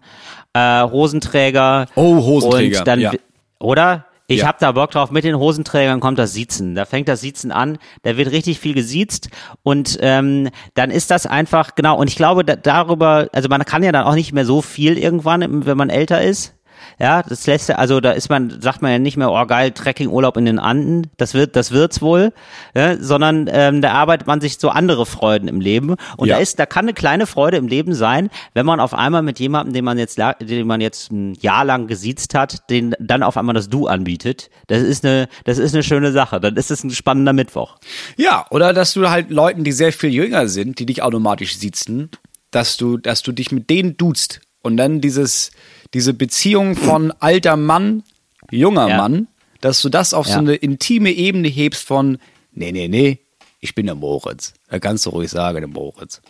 [0.53, 1.87] äh, Hosenträger.
[1.95, 3.11] Oh, Hosenträger, Und dann, ja.
[3.59, 4.05] Oder?
[4.27, 4.47] Ich Ja.
[4.47, 5.09] hab da Bock drauf.
[5.11, 6.73] Mit den Hosenträgern kommt das Siezen.
[6.75, 7.77] Da fängt das Siezen an.
[8.03, 9.29] Da wird richtig viel gesiezt.
[9.63, 11.97] Und ähm, dann ist das einfach, genau.
[11.97, 14.97] Und ich glaube, da, darüber, also man kann ja dann auch nicht mehr so viel
[14.97, 16.53] irgendwann, wenn man älter ist.
[16.99, 19.71] Ja, das lässt ja, also da ist man, sagt man ja nicht mehr, oh geil,
[19.71, 22.31] Trekkingurlaub in den Anden, das wird, das wird's wohl,
[22.73, 26.35] ja, sondern ähm, da arbeitet man sich so andere Freuden im Leben und Ja.
[26.35, 29.39] da ist, da kann eine kleine Freude im Leben sein, wenn man auf einmal mit
[29.39, 33.35] jemandem, den man jetzt, den man jetzt ein Jahr lang gesiezt hat, den dann auf
[33.37, 34.49] einmal das Du anbietet.
[34.67, 36.39] Das ist eine, das ist eine schöne Sache.
[36.39, 37.75] Dann ist es ein spannender Mittwoch.
[38.15, 42.09] Ja, oder dass du halt Leuten, die sehr viel jünger sind, die dich automatisch sitzen,
[42.51, 45.51] dass du, dass du dich mit denen duzt und dann dieses,
[45.93, 48.03] diese Beziehung von alter Mann,
[48.51, 48.97] junger Ja.
[48.97, 49.27] Mann,
[49.61, 50.39] dass du das auf so Ja.
[50.39, 52.17] eine intime Ebene hebst von,
[52.53, 53.19] nee, nee, nee,
[53.59, 54.53] ich bin der Moritz.
[54.69, 56.21] Da kannst du ruhig sagen, der Moritz.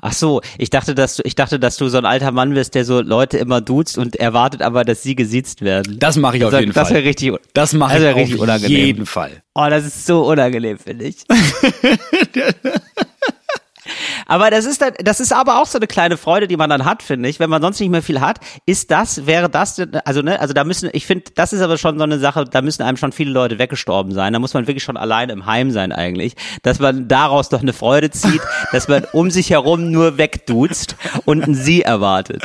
[0.00, 2.76] Ach so, ich dachte, dass du, ich dachte, dass du so ein alter Mann bist,
[2.76, 5.98] der so Leute immer duzt und erwartet aber, dass sie gesiezt werden.
[5.98, 6.98] Das mache ich auf Das- jeden das Fall.
[6.98, 8.76] wäre richtig, Das mache das ich auf richtig unangenehm.
[8.86, 9.42] jeden Fall.
[9.56, 11.16] Oh, das ist so unangenehm, finde ich.
[14.26, 17.02] aber das ist das ist aber auch so eine kleine Freude, die man dann hat,
[17.02, 17.40] finde ich.
[17.40, 20.64] Wenn man sonst nicht mehr viel hat, ist das, wäre das, also ne, also da
[20.64, 23.30] müssen, ich finde, das ist aber schon so eine Sache, da müssen einem schon viele
[23.30, 24.32] Leute weggestorben sein.
[24.32, 27.72] Da muss man wirklich schon alleine im Heim sein eigentlich, dass man daraus doch eine
[27.72, 28.40] Freude zieht,
[28.72, 32.42] dass man um sich herum nur wegduzt und ein Sie erwartet.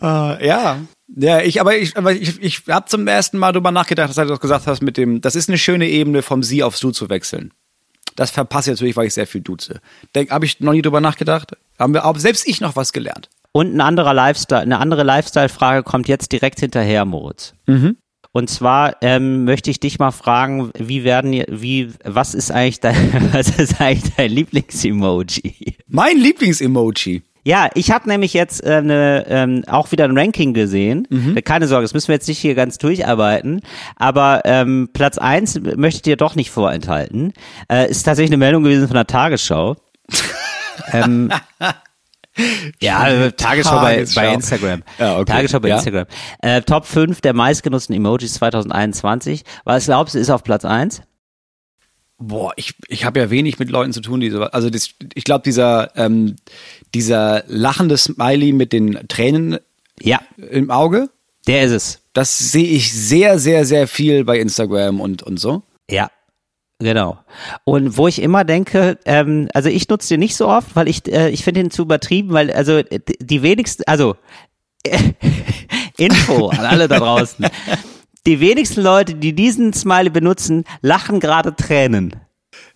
[0.00, 0.78] Äh, ja.
[1.16, 4.26] Ja, ich, aber ich, aber ich, ich habe zum ersten Mal drüber nachgedacht, dass du
[4.26, 7.08] doch gesagt hast, mit dem, das ist eine schöne Ebene, vom Sie aufs Du zu
[7.08, 7.52] wechseln.
[8.18, 9.80] Das verpasse ich natürlich, weil ich sehr viel duze.
[10.28, 11.52] Habe ich noch nie drüber nachgedacht.
[11.78, 13.28] Haben wir, aber selbst ich noch was gelernt.
[13.52, 17.54] Und ein anderer Lifestyle, eine andere Lifestyle-Frage kommt jetzt direkt hinterher, Moritz.
[18.32, 23.28] Und zwar ähm, möchte ich dich mal fragen, wie werden, wie, was ist eigentlich dein,
[23.32, 25.76] was ist eigentlich dein Lieblings-Emoji?
[25.86, 27.22] Mein Lieblings-Emoji.
[27.44, 31.06] Ja, ich habe nämlich jetzt äh, ne, ähm, auch wieder ein Ranking gesehen.
[31.44, 33.60] Keine Sorge, das müssen wir jetzt nicht hier ganz durcharbeiten.
[33.96, 37.32] Aber ähm, Platz eins möchte ich dir doch nicht vorenthalten.
[37.70, 39.76] Äh, ist tatsächlich eine Meldung gewesen von der Tagesschau.
[40.92, 41.30] ähm,
[42.80, 44.82] ja, äh, Tagesschau bei, bei Instagram.
[44.98, 45.32] Ja, okay.
[45.32, 45.76] Tagesschau bei Ja.
[45.76, 46.06] Instagram.
[46.40, 49.44] Äh, Top 5 der meistgenutzten Emojis 2021.
[49.64, 51.02] Was glaubst du, ist auf Platz eins?
[52.20, 55.22] Boah, ich, ich habe ja wenig mit Leuten zu tun, die so, also das, ich
[55.24, 56.34] glaube, dieser, ähm,
[56.94, 59.58] dieser lachende Smiley mit den Tränen
[60.00, 61.10] Ja, im Auge,
[61.46, 62.00] der ist es.
[62.14, 65.62] das sehe ich sehr, sehr, sehr viel bei Instagram und, und so.
[65.88, 66.10] Ja,
[66.80, 67.18] genau.
[67.62, 71.06] Und wo ich immer denke, ähm, also ich nutze den nicht so oft, weil ich,
[71.06, 74.16] äh, ich finde ihn zu übertrieben, weil also äh, die- die wenigsten, also
[75.96, 77.46] Info an alle da draußen.
[78.28, 82.14] Die wenigsten Leute, die diesen Smiley benutzen, lachen gerade Tränen.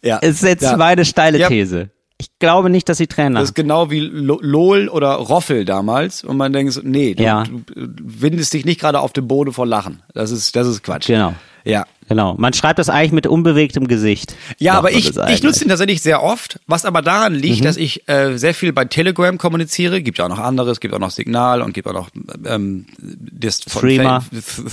[0.02, 0.16] Ja.
[0.18, 0.76] Ist jetzt ja.
[0.76, 1.48] meine steile Ja.
[1.48, 1.90] These.
[2.18, 3.44] Ich glaube nicht, dass sie Tränen Das lachen.
[3.50, 6.24] ist genau wie Lo- LOL oder Roffel damals.
[6.24, 7.42] Und man denkt so, nee, du, Ja.
[7.44, 10.02] du windest dich nicht gerade auf dem Boden vor Lachen.
[10.14, 11.08] Das ist, das ist Quatsch.
[11.08, 11.34] Genau.
[11.64, 11.86] Ja.
[12.08, 12.34] Genau.
[12.36, 14.34] Man schreibt das eigentlich mit unbewegtem Gesicht.
[14.58, 17.64] Ja, aber ich, das ich nutze den tatsächlich sehr oft, was aber daran liegt, Mhm.
[17.64, 20.02] dass ich äh, sehr viel bei Telegram kommuniziere.
[20.02, 22.10] Gibt ja auch noch anderes, gibt auch noch Signal und gibt auch noch
[22.44, 24.24] ähm, das von Threema.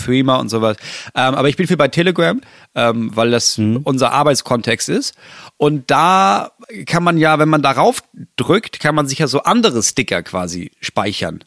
[0.04, 0.76] Threema und sowas.
[1.16, 2.42] Ähm, aber ich bin viel bei Telegram,
[2.76, 3.82] ähm, weil das Mhm.
[3.84, 5.14] unser Arbeitskontext ist.
[5.56, 6.52] Und da
[6.88, 8.02] kann man ja, wenn man darauf
[8.36, 11.44] drückt, kann man sich ja so andere Sticker quasi speichern.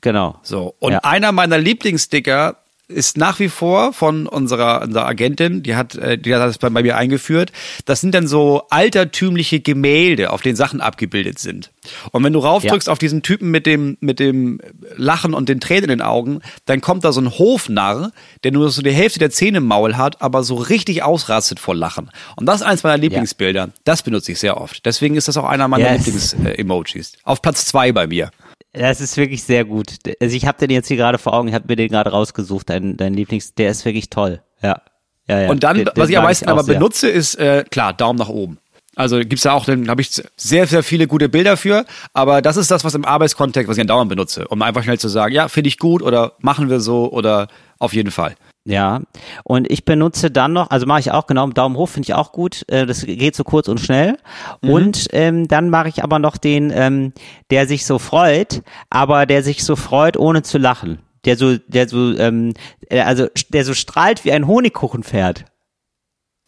[0.00, 0.38] Genau.
[0.42, 0.74] So.
[0.78, 0.98] Und Ja.
[1.00, 2.56] einer meiner Lieblingssticker
[2.88, 6.68] ist nach wie vor von unserer, unserer Agentin, die hat, äh, die hat das bei,
[6.68, 7.50] bei mir eingeführt.
[7.86, 11.70] Das sind dann so altertümliche Gemälde, auf denen Sachen abgebildet sind.
[12.10, 14.60] Und wenn du raufdrückst auf diesen Typen mit dem, mit dem
[14.96, 18.12] Lachen und den Tränen in den Augen, dann kommt da so ein Hofnarr,
[18.42, 21.74] der nur so die Hälfte der Zähne im Maul hat, aber so richtig ausrastet vor
[21.74, 22.10] Lachen.
[22.36, 23.70] Und das ist eins meiner Lieblingsbilder.
[23.84, 24.84] Das benutze ich sehr oft.
[24.84, 26.06] Deswegen ist das auch einer meiner Yes.
[26.06, 27.14] Lieblings-Emojis.
[27.22, 28.30] Auf Platz zwei bei mir.
[28.74, 29.94] Das ist wirklich sehr gut.
[30.20, 32.68] Also ich habe den jetzt hier gerade vor Augen, ich habe mir den gerade rausgesucht,
[32.70, 34.42] dein, dein Lieblings, der ist wirklich toll.
[34.62, 34.82] Ja.
[35.28, 35.50] ja, ja.
[35.50, 36.74] Und dann, Den- den was ich am meisten aber sehr.
[36.74, 38.58] benutze, ist äh, klar, Daumen nach oben.
[38.96, 42.56] Also gibt's da auch, dann habe ich sehr, sehr viele gute Bilder für, aber das
[42.56, 45.48] ist das, was im Arbeitskontext, was ich andauernd benutze, um einfach schnell zu sagen, ja,
[45.48, 47.48] finde ich gut oder machen wir so oder
[47.80, 48.36] auf jeden Fall.
[48.66, 49.02] Ja,
[49.44, 52.32] und ich benutze dann noch, also mache ich auch genau, Daumen hoch finde ich auch
[52.32, 54.16] gut, äh, das geht so kurz und schnell.
[54.62, 54.70] Mhm.
[54.70, 57.12] Und ähm, dann mache ich aber noch den, ähm,
[57.50, 61.00] der sich so freut, aber der sich so freut, ohne zu lachen.
[61.26, 62.54] Der so, der so, ähm,
[62.88, 65.44] äh, also der so strahlt wie ein Honigkuchenpferd.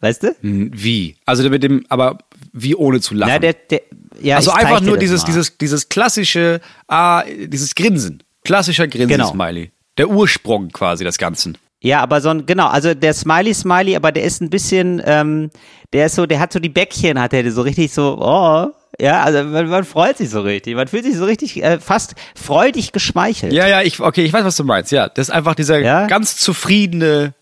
[0.00, 0.36] Weißt du?
[0.40, 1.16] Hm, Wie?
[1.26, 2.18] Also mit dem, aber
[2.52, 3.30] wie ohne zu lachen.
[3.30, 3.82] Ja, der, der,
[4.20, 5.26] ja, also einfach nur dieses, mal.
[5.26, 8.22] dieses, dieses klassische, ah, dieses Grinsen.
[8.44, 9.06] Klassischer Genau.
[9.06, 9.70] Grinsen-Smiley.
[9.98, 11.58] Der Ursprung quasi des Ganzen.
[11.82, 15.50] Ja, aber so ein, genau, also der Smiley Smiley, aber der ist ein bisschen, ähm,
[15.92, 18.66] der ist so, der hat so die Bäckchen, hat er so richtig so, oh,
[18.98, 22.14] ja, also man, man freut sich so richtig, man fühlt sich so richtig äh, fast
[22.34, 23.52] freudig geschmeichelt.
[23.52, 24.90] Ja, ja, ich, okay, ich weiß, was du meinst.
[24.90, 26.06] Ja, das ist einfach dieser Ja?
[26.06, 27.34] ganz zufriedene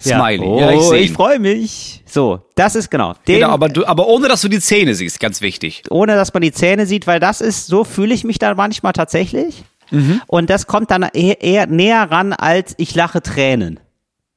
[0.00, 0.18] Ja.
[0.18, 0.46] Smiley.
[0.46, 2.02] Oh, ja, ich ich, freue mich.
[2.06, 3.14] So, das ist genau.
[3.26, 5.82] Den, Genau, aber, du, aber ohne, dass du die Zähne siehst, ganz wichtig.
[5.90, 8.92] ohne dass man die Zähne sieht, weil das ist, so fühle ich mich da manchmal
[8.92, 9.64] tatsächlich.
[9.92, 10.22] Mhm.
[10.26, 13.78] Und das kommt dann eher, eher näher ran, als ich lache Tränen.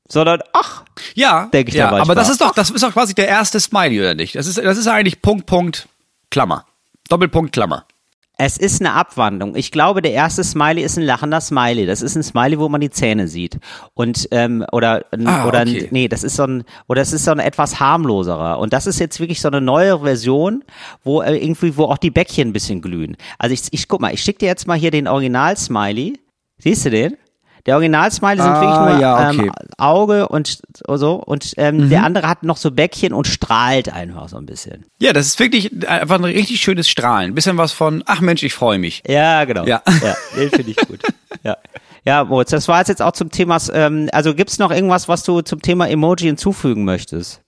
[0.07, 0.83] Sondern, ach,
[1.15, 2.15] Ja, Denk ich ja da manchmal.
[2.15, 4.35] aber das ist doch, das ist doch quasi der erste Smiley, oder nicht?
[4.35, 5.87] Das ist, das ist eigentlich Punkt, Punkt,
[6.29, 6.65] Klammer.
[7.09, 7.85] Doppelpunkt, Klammer.
[8.37, 9.55] Es ist eine Abwandlung.
[9.55, 11.85] Ich glaube, der erste Smiley ist ein lachender Smiley.
[11.85, 13.59] Das ist ein Smiley, wo man die Zähne sieht.
[13.93, 15.87] Und ähm, oder Ah, oder okay.
[15.91, 18.59] nee, das ist so ein oder es ist so ein etwas harmloserer.
[18.59, 20.63] Und das ist jetzt wirklich so eine neue Version,
[21.03, 23.15] wo äh, irgendwie wo auch die Bäckchen ein bisschen glühen.
[23.39, 26.19] Also ich, ich guck mal, ich schicke dir jetzt mal hier den Original Smiley.
[26.57, 27.17] Siehst du den?
[27.65, 29.45] Der Original-Smiley sind Ah, wirklich nur ja, okay.
[29.47, 34.29] ähm, Auge und so und ähm, der andere hat noch so Bäckchen und strahlt einfach
[34.29, 34.85] so ein bisschen.
[34.99, 37.33] Ja, das ist wirklich einfach ein richtig schönes Strahlen.
[37.33, 39.01] Bisschen was von, ach Mensch, ich freue mich.
[39.07, 39.65] Ja, genau.
[39.65, 39.81] Ja.
[40.03, 41.01] ja den finde ich gut.
[41.43, 41.57] ja.
[42.05, 45.41] Ja, Moritz, das war jetzt auch zum Thema, ähm, also gibt's noch irgendwas, was du
[45.41, 47.41] zum Thema Emoji hinzufügen möchtest?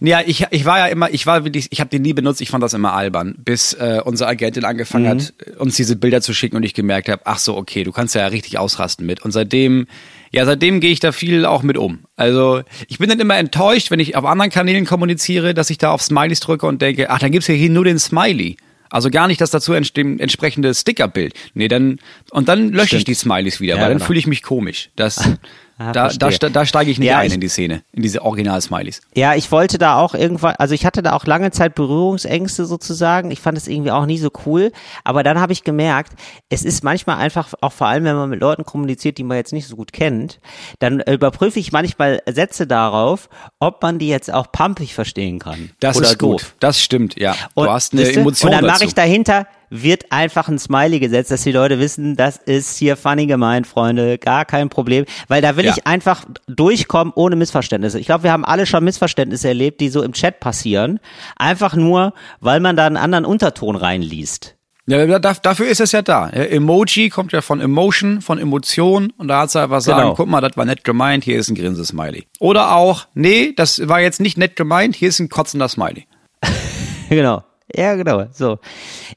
[0.00, 2.50] Ja, ich, ich war ja immer, ich war wirklich, ich habe den nie benutzt, ich
[2.50, 6.56] fand das immer albern, bis äh, unsere Agentin angefangen hat, uns diese Bilder zu schicken
[6.56, 9.20] und ich gemerkt habe, ach so, okay, du kannst ja richtig ausrasten mit.
[9.22, 9.86] Und seitdem,
[10.30, 12.00] ja, seitdem gehe ich da viel auch mit um.
[12.16, 15.90] Also ich bin dann immer enttäuscht, wenn ich auf anderen Kanälen kommuniziere, dass ich da
[15.90, 18.56] auf Smileys drücke und denke, ach, dann gibt's ja hier nur den Smiley.
[18.92, 21.32] Also gar nicht das dazu entsprechende Stickerbild.
[21.54, 21.98] Nee, dann
[22.30, 23.08] und dann lösche ich Stimmt.
[23.08, 24.06] die Smileys wieder, Ja, weil dann genau.
[24.06, 24.90] fühle ich mich komisch.
[24.96, 25.30] Das,
[25.78, 28.22] Ah, da, da, da steige ich nicht Ja, ein ich- in die Szene, in diese
[28.22, 29.00] Original-Smileys.
[29.14, 33.30] Ja, ich wollte da auch irgendwann, also ich hatte da auch lange Zeit Berührungsängste sozusagen.
[33.30, 34.72] Ich fand es irgendwie auch nie so cool.
[35.04, 36.12] Aber dann habe ich gemerkt,
[36.50, 39.52] es ist manchmal einfach, auch vor allem wenn man mit Leuten kommuniziert, die man jetzt
[39.52, 40.40] nicht so gut kennt,
[40.78, 45.70] dann überprüfe ich manchmal Sätze darauf, ob man die jetzt auch pumpig verstehen kann.
[45.80, 46.42] Das oder ist gut.
[46.42, 46.54] doof.
[46.60, 47.34] Das stimmt, ja.
[47.54, 48.02] Und, du hast eine?
[48.12, 52.14] Emotion Und dann mache ich dahinter, wird einfach ein Smiley gesetzt, dass die Leute wissen,
[52.14, 55.06] das ist hier funny gemeint, Freunde, gar kein Problem.
[55.28, 55.72] Weil da will Ja.
[55.74, 57.98] ich einfach durchkommen ohne Missverständnisse.
[57.98, 61.00] Ich glaube, wir haben alle schon Missverständnisse erlebt, die so im Chat passieren.
[61.36, 64.56] Einfach nur, weil man da einen anderen Unterton reinliest.
[64.86, 66.28] Ja, da- da- dafür ist es ja da.
[66.28, 70.14] Emoji kommt ja von Emotion, von Emotion und da hat sie einfach sagen, Genau.
[70.14, 72.26] guck mal, das war nett gemeint, hier ist ein Grinsesmiley.
[72.40, 76.06] Oder auch, nee, das war jetzt nicht nett gemeint, hier ist ein kotzender Smiley.
[77.08, 77.44] genau.
[77.74, 78.26] Ja, genau.
[78.32, 78.58] So.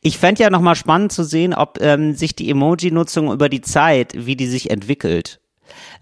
[0.02, 4.14] Ich fände ja nochmal spannend zu sehen, ob ähm, sich die Emoji-Nutzung über die Zeit,
[4.16, 5.39] wie die sich entwickelt.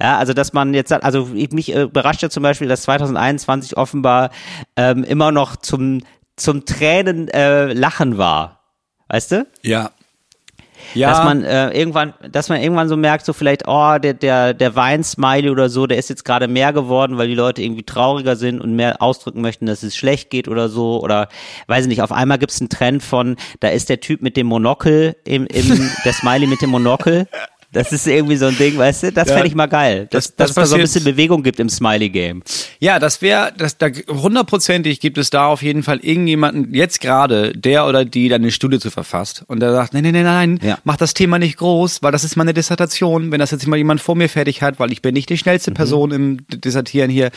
[0.02, 2.84] Ja, also dass man jetzt sagt, also ich- mich äh, überrascht ja zum Beispiel, dass
[2.84, 4.32] 2021 offenbar
[4.76, 6.02] ähm, immer noch zum
[6.36, 8.64] zum Tränen äh, lachen war.
[9.08, 9.48] Weißt du?
[9.62, 9.92] Ja.
[10.94, 14.54] Ja, Dass man äh, irgendwann, dass man irgendwann so merkt, so vielleicht, oh, der, der,
[14.54, 18.36] der Wein-Smiley oder so, der ist jetzt gerade mehr geworden, weil die Leute irgendwie trauriger
[18.36, 21.02] sind und mehr ausdrücken möchten, dass es schlecht geht oder so.
[21.02, 21.30] Oder
[21.68, 24.38] weiß ich nicht, auf einmal gibt es einen Trend von, da ist der Typ mit
[24.38, 27.28] dem Monokel, im, im, der Smiley mit dem Monokel.
[27.74, 29.12] Das ist irgendwie so ein Ding, weißt du?
[29.12, 30.08] Das Ja, fände ich mal geil.
[30.12, 32.44] Dass, das- das dass es da so ein bisschen Bewegung gibt im Smiley-Game.
[32.80, 37.52] Ja, das wäre, das, da, hundertprozentig gibt es da auf jeden Fall irgendjemanden, jetzt gerade,
[37.54, 40.60] der oder die dann eine Studie zu verfasst und der sagt, nein, nein, nein, nein,
[40.64, 40.78] Ja.
[40.84, 43.32] mach das Thema nicht groß, weil das ist meine Dissertation.
[43.32, 45.72] Wenn das jetzt mal jemand vor mir fertig hat, weil ich bin nicht die schnellste
[45.72, 45.76] Mhm.
[45.76, 47.32] Person im Dissertieren hier,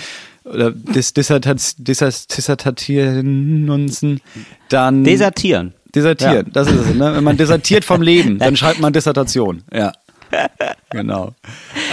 [0.44, 3.90] oder Dis, Dissertat, Dis, Dissertatieren,
[4.68, 5.72] dann Desertieren.
[5.94, 6.52] Dissertieren, Ja.
[6.52, 6.94] das ist es.
[6.94, 7.14] Ne?
[7.14, 9.62] Wenn man dissertiert vom Leben, dann schreibt man Dissertation.
[9.72, 9.92] Ja.
[10.90, 11.34] Genau.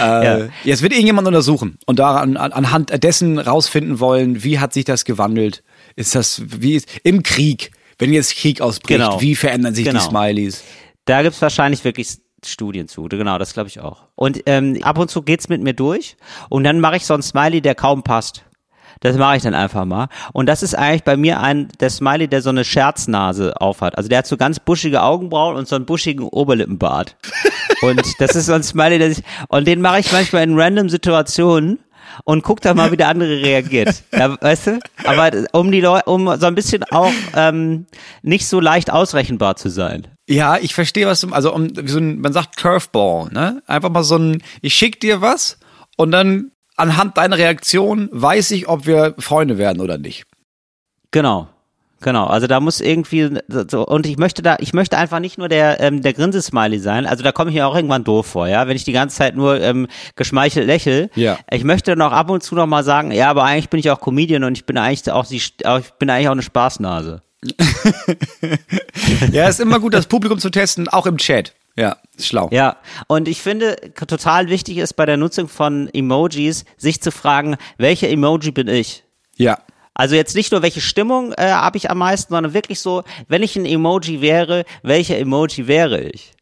[0.00, 0.48] Ja.
[0.64, 5.04] Jetzt wird irgendjemand untersuchen und daran an, anhand dessen rausfinden wollen, wie hat sich das
[5.04, 5.62] gewandelt?
[5.96, 7.72] Ist das wie ist im Krieg?
[7.98, 9.20] Wenn jetzt Krieg ausbricht, Genau.
[9.20, 9.98] wie verändern sich Genau.
[10.00, 10.64] die Smileys?
[11.04, 12.08] Da gibt's wahrscheinlich wirklich
[12.44, 13.04] Studien zu.
[13.04, 14.04] Genau, das glaube ich auch.
[14.14, 16.16] Und ähm, ab und zu geht's mit mir durch
[16.48, 18.44] und dann mache ich so einen Smiley, der kaum passt.
[19.00, 20.08] Das mache ich dann einfach mal.
[20.32, 23.96] Und das ist eigentlich bei mir ein der Smiley, der so eine Scherznase aufhat.
[23.96, 27.16] Also der hat so ganz buschige Augenbrauen und so einen buschigen Oberlippenbart.
[27.82, 30.88] und das ist so ein Smiley, der sich und den mache ich manchmal in random
[30.88, 31.78] Situationen
[32.24, 34.02] und guck da mal, wie der andere reagiert.
[34.12, 34.80] Ja, weißt du?
[35.04, 37.86] Aber um die Leute, um so ein bisschen auch ähm,
[38.22, 40.06] nicht so leicht ausrechenbar zu sein.
[40.28, 43.62] Ja, ich verstehe, was du, also um, so ein, man sagt Curveball, ne?
[43.66, 45.58] Einfach mal so ein, ich schick dir was
[45.96, 50.24] und dann anhand deiner Reaktion weiß ich, ob wir Freunde werden oder nicht.
[51.10, 51.48] Genau.
[52.00, 55.48] Genau, also da muss irgendwie so und ich möchte da, ich möchte einfach nicht nur
[55.48, 57.06] der ähm, der Grinsesmiley sein.
[57.06, 59.36] Also da komme ich mir auch irgendwann doof vor, ja, wenn ich die ganze Zeit
[59.36, 61.08] nur ähm, geschmeichelt lächel.
[61.14, 61.38] Ja.
[61.50, 64.02] Ich möchte noch ab und zu noch mal sagen, ja, aber eigentlich bin ich auch
[64.02, 65.56] Comedian und ich bin eigentlich auch die, ich
[65.98, 67.22] bin eigentlich auch eine Spaßnase.
[69.32, 71.52] Ja, ist immer gut, das Publikum zu testen, auch im Chat.
[71.76, 72.48] Ja, schlau.
[72.52, 72.76] Ja,
[73.08, 78.08] und ich finde, total wichtig ist bei der Nutzung von Emojis, sich zu fragen, welche
[78.08, 79.04] Emoji bin ich?
[79.36, 79.58] Ja.
[79.92, 83.42] Also jetzt nicht nur, welche Stimmung äh, habe ich am meisten, sondern wirklich so, wenn
[83.42, 86.32] ich ein Emoji wäre, welcher Emoji wäre ich?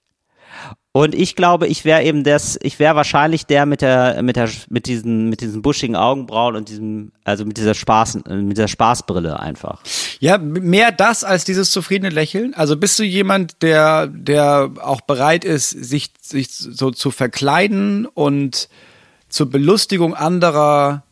[0.95, 4.51] Und ich glaube, ich wäre eben das, ich wäre wahrscheinlich der mit der, mit der,
[4.68, 9.40] mit diesen, mit diesen buschigen Augenbrauen und diesem, also mit dieser Spaß, mit dieser Spaßbrille
[9.40, 9.80] einfach.
[10.20, 12.53] Ja, mehr das als dieses zufriedene Lächeln.
[12.53, 18.68] Also bist du jemand, der, der auch bereit ist, sich, sich so zu verkleiden und
[19.30, 21.05] zur Belustigung anderer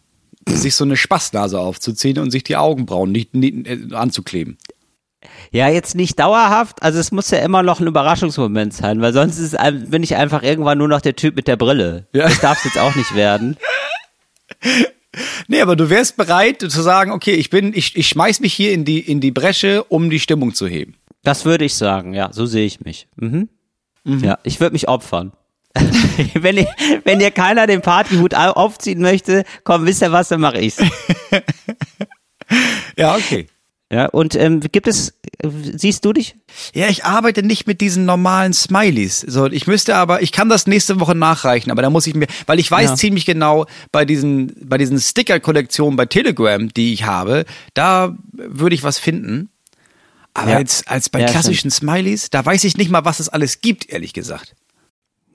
[0.46, 4.58] sich so eine Spaßnase aufzuziehen und sich die Augenbrauen nicht, nicht äh, anzukleben.
[5.50, 9.38] Ja, jetzt nicht dauerhaft, also es muss ja immer noch ein Überraschungsmoment sein, weil sonst
[9.38, 9.56] ist,
[9.90, 12.06] bin ich einfach irgendwann nur noch der Typ mit der Brille.
[12.12, 12.22] Ja.
[12.28, 13.56] Das darf es jetzt auch nicht werden.
[15.48, 18.72] Nee, aber du wärst bereit zu sagen, okay, ich bin, ich, ich schmeiß mich hier
[18.72, 20.94] in die, in die Bresche, um die Stimmung zu heben.
[21.22, 23.08] Das würde ich sagen, ja, so sehe ich mich.
[23.16, 23.48] Mhm.
[24.04, 25.32] Ja, ich würde mich opfern.
[26.34, 26.66] wenn, ihr,
[27.04, 30.78] wenn ihr keiner den Partyhut au- aufziehen möchte, komm, wisst ihr was, dann mache ich's.
[32.96, 33.46] Ja, okay.
[33.92, 36.36] Ja, und ähm, gibt es, äh, siehst du dich?
[36.74, 39.20] Ja, ich arbeite nicht mit diesen normalen Smileys.
[39.20, 42.28] So, ich müsste aber, ich kann das nächste Woche nachreichen, aber da muss ich mir,
[42.46, 42.94] weil ich weiß Ja.
[42.96, 48.84] ziemlich genau bei diesen, bei diesen Sticker-Kollektionen bei Telegram, die ich habe, da würde ich
[48.84, 49.50] was finden.
[50.34, 50.58] Aber Ja.
[50.60, 53.90] jetzt als bei Ja, klassischen Smileys, da weiß ich nicht mal, was es alles gibt,
[53.90, 54.54] ehrlich gesagt.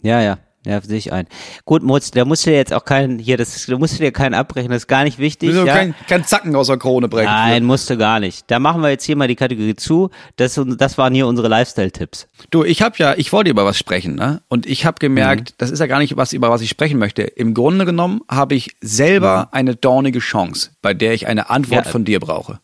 [0.02, 0.38] Ja, ja.
[0.66, 1.28] Ja, sehe ich ein.
[1.64, 4.12] Gut, Mutz, da musst du dir jetzt auch keinen, hier, das, da musst du dir
[4.12, 5.50] keinen abbrechen, das ist gar nicht wichtig.
[5.50, 5.74] Ich will ja?
[5.76, 7.26] kein, kein Zacken aus der Krone brechen.
[7.32, 8.44] Nein, musst du gar nicht.
[8.50, 10.10] Da machen wir jetzt hier mal die Kategorie zu.
[10.38, 12.28] Das, das waren hier unsere Lifestyle-Tipps.
[12.50, 14.42] Du, ich habe ja, ich wollte über was sprechen, ne?
[14.48, 15.56] Und ich habe gemerkt, Mhm.
[15.60, 17.22] das ist ja gar nicht was, über was ich sprechen möchte.
[17.24, 21.92] Im Grunde genommen habe ich selber eine dornige Chance, bei der ich eine Antwort Ja.
[21.92, 22.60] von dir brauche.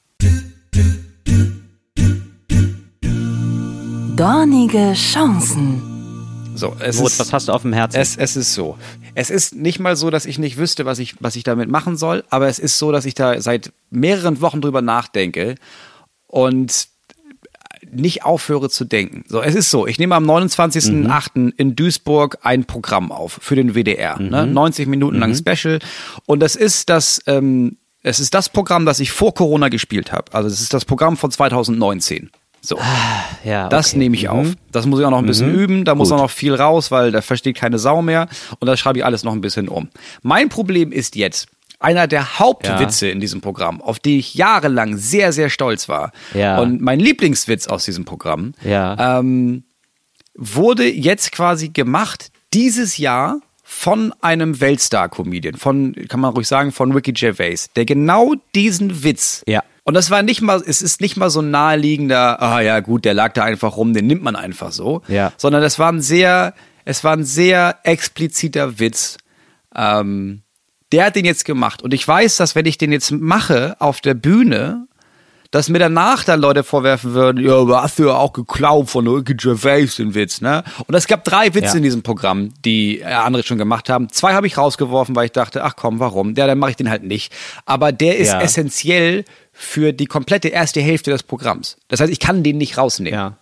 [4.15, 5.90] Dornige Chancen.
[6.61, 7.99] So, es Moritz, ist, was hast du auf dem Herzen?
[7.99, 8.77] es, es ist so.
[9.15, 11.97] Es ist nicht mal so, dass ich nicht wüsste, was ich, was ich damit machen
[11.97, 15.55] soll, aber es ist so, dass ich da seit mehreren Wochen drüber nachdenke
[16.27, 16.87] und
[17.91, 19.23] nicht aufhöre zu denken.
[19.27, 21.51] So, es ist so, ich nehme am 29.08.
[21.57, 24.19] in Duisburg ein Programm auf für den WDR.
[24.19, 24.45] Ne?
[24.45, 25.79] 90 Minuten lang Special.
[26.27, 30.31] Und das ist das, ähm, es ist das Programm, das ich vor Corona gespielt habe.
[30.31, 32.29] Also es ist das Programm von 2019.
[32.61, 32.77] So.
[33.43, 33.97] ja, Das okay.
[33.99, 34.47] nehme ich auf.
[34.71, 35.83] Das muss ich auch noch ein bisschen üben.
[35.83, 36.17] Da muss Gut.
[36.17, 38.27] auch noch viel raus, weil da versteht keine Sau mehr.
[38.59, 39.89] Und da schreibe ich alles noch ein bisschen um.
[40.21, 41.47] Mein Problem ist jetzt,
[41.79, 46.11] einer der Hauptwitze in diesem Programm, auf die ich jahrelang sehr, sehr stolz war.
[46.35, 46.59] Ja.
[46.59, 49.17] Und mein Lieblingswitz aus diesem Programm, Ja.
[49.19, 49.63] ähm,
[50.35, 56.91] wurde jetzt quasi gemacht dieses Jahr von einem Weltstar-Comedian, von, kann man ruhig sagen, von
[56.91, 59.43] Ricky Gervais, der genau diesen Witz.
[59.47, 59.63] Ja.
[59.83, 63.03] Und das war nicht mal, es ist nicht mal so ein naheliegender, ah ja gut,
[63.03, 65.01] der lag da einfach rum, den nimmt man einfach so.
[65.07, 65.33] Ja.
[65.37, 66.53] Sondern es war ein sehr,
[66.85, 69.17] es war ein sehr expliziter Witz.
[69.75, 70.43] Ähm,
[70.91, 71.81] der hat den jetzt gemacht.
[71.81, 74.87] Und ich weiß, dass wenn ich den jetzt mache auf der Bühne,
[75.51, 79.05] dass mir danach dann Leute vorwerfen würden, ja, aber hast du ja auch geklaut von
[79.07, 80.63] Ricky Gervais den Witz, ne?
[80.87, 81.75] Und es gab drei Witze Ja.
[81.75, 84.09] in diesem Programm, die äh, andere schon gemacht haben.
[84.09, 86.33] Zwei habe ich rausgeworfen, weil ich dachte, ach komm, warum?
[86.35, 87.33] Ja, dann mache ich den halt nicht.
[87.65, 88.41] Aber der ist Ja.
[88.41, 91.75] essentiell für die komplette erste Hälfte des Programms.
[91.89, 93.13] Das heißt, ich kann den nicht rausnehmen.
[93.19, 93.37] Ja.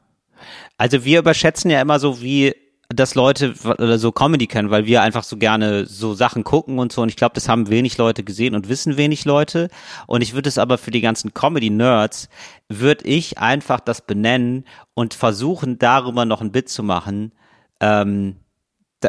[0.78, 2.56] Also wir überschätzen ja immer so, wie
[2.94, 6.92] dass Leute oder so Comedy kennen, weil wir einfach so gerne so Sachen gucken und
[6.92, 7.04] so.
[7.04, 9.70] Und ich glaube, das haben wenig Leute gesehen und wissen wenig Leute.
[10.08, 12.30] Und ich würde es aber für die ganzen Comedy-Nerds,
[12.68, 14.66] würde ich einfach das benennen
[14.96, 17.32] und versuchen, darüber noch ein Bit zu machen.
[17.80, 18.38] Ähm,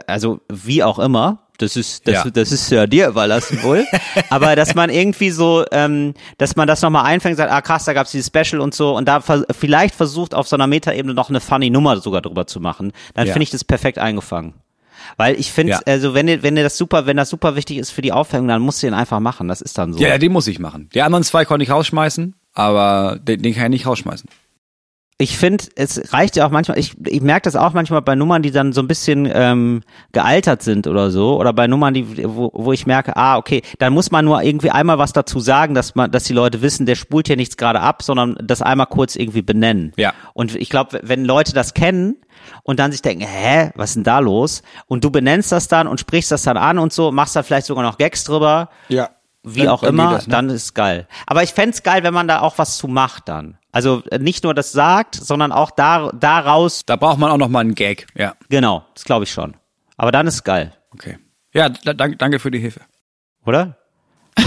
[0.06, 1.48] also wie auch immer.
[1.61, 2.30] Das ist, das, Ja.
[2.30, 3.84] das ist ja dir überlassen wohl.
[4.30, 7.92] Aber dass man irgendwie so, ähm, dass man das nochmal einfängt, sagt, ah krass, da
[7.92, 11.28] gab's dieses Special und so und da ver vielleicht versucht auf so einer Metaebene noch
[11.28, 13.32] eine funny Nummer sogar drüber zu machen, dann Ja.
[13.32, 14.54] finde ich das perfekt eingefangen.
[15.16, 15.80] Weil ich finde, Ja.
[15.86, 18.48] also wenn dir, wenn dir das super, wenn das super wichtig ist für die Aufhängung,
[18.48, 19.48] dann musst du den einfach machen.
[19.48, 19.98] Das ist dann so.
[19.98, 20.88] Ja, ja, den muss ich machen.
[20.94, 24.28] Die anderen zwei konnte ich rausschmeißen, aber den, den kann ich nicht rausschmeißen.
[25.20, 28.40] Ich finde, es reicht ja auch manchmal, ich, ich merke das auch manchmal bei Nummern,
[28.40, 32.50] die dann so ein bisschen ähm, gealtert sind oder so, oder bei Nummern, die, wo,
[32.54, 35.94] wo ich merke, ah, okay, dann muss man nur irgendwie einmal was dazu sagen, dass
[35.94, 39.14] man, dass die Leute wissen, der spult hier nichts gerade ab, sondern das einmal kurz
[39.14, 39.92] irgendwie benennen.
[39.98, 40.14] Ja.
[40.32, 42.16] Und ich glaube, wenn Leute das kennen
[42.62, 44.62] und dann sich denken, hä, was ist denn da los?
[44.86, 47.66] Und du benennst das dann und sprichst das dann an und so, machst da vielleicht
[47.66, 49.10] sogar noch Gags drüber, Ja.
[49.42, 50.32] wie Dann- auch dann immer, das, ne?
[50.32, 51.06] dann ist geil.
[51.26, 53.58] Aber ich fänd's geil, wenn man da auch was zu macht dann.
[53.72, 57.48] Also äh, nicht nur das sagt, sondern auch da, daraus, Da braucht man auch noch
[57.48, 58.06] mal einen Gag.
[58.16, 59.56] Ja, genau, das glaube ich schon.
[59.96, 61.18] Aber dann ist geil, okay.
[61.52, 62.80] Ja, da, dank- danke für die Hilfe.
[63.44, 63.76] oder?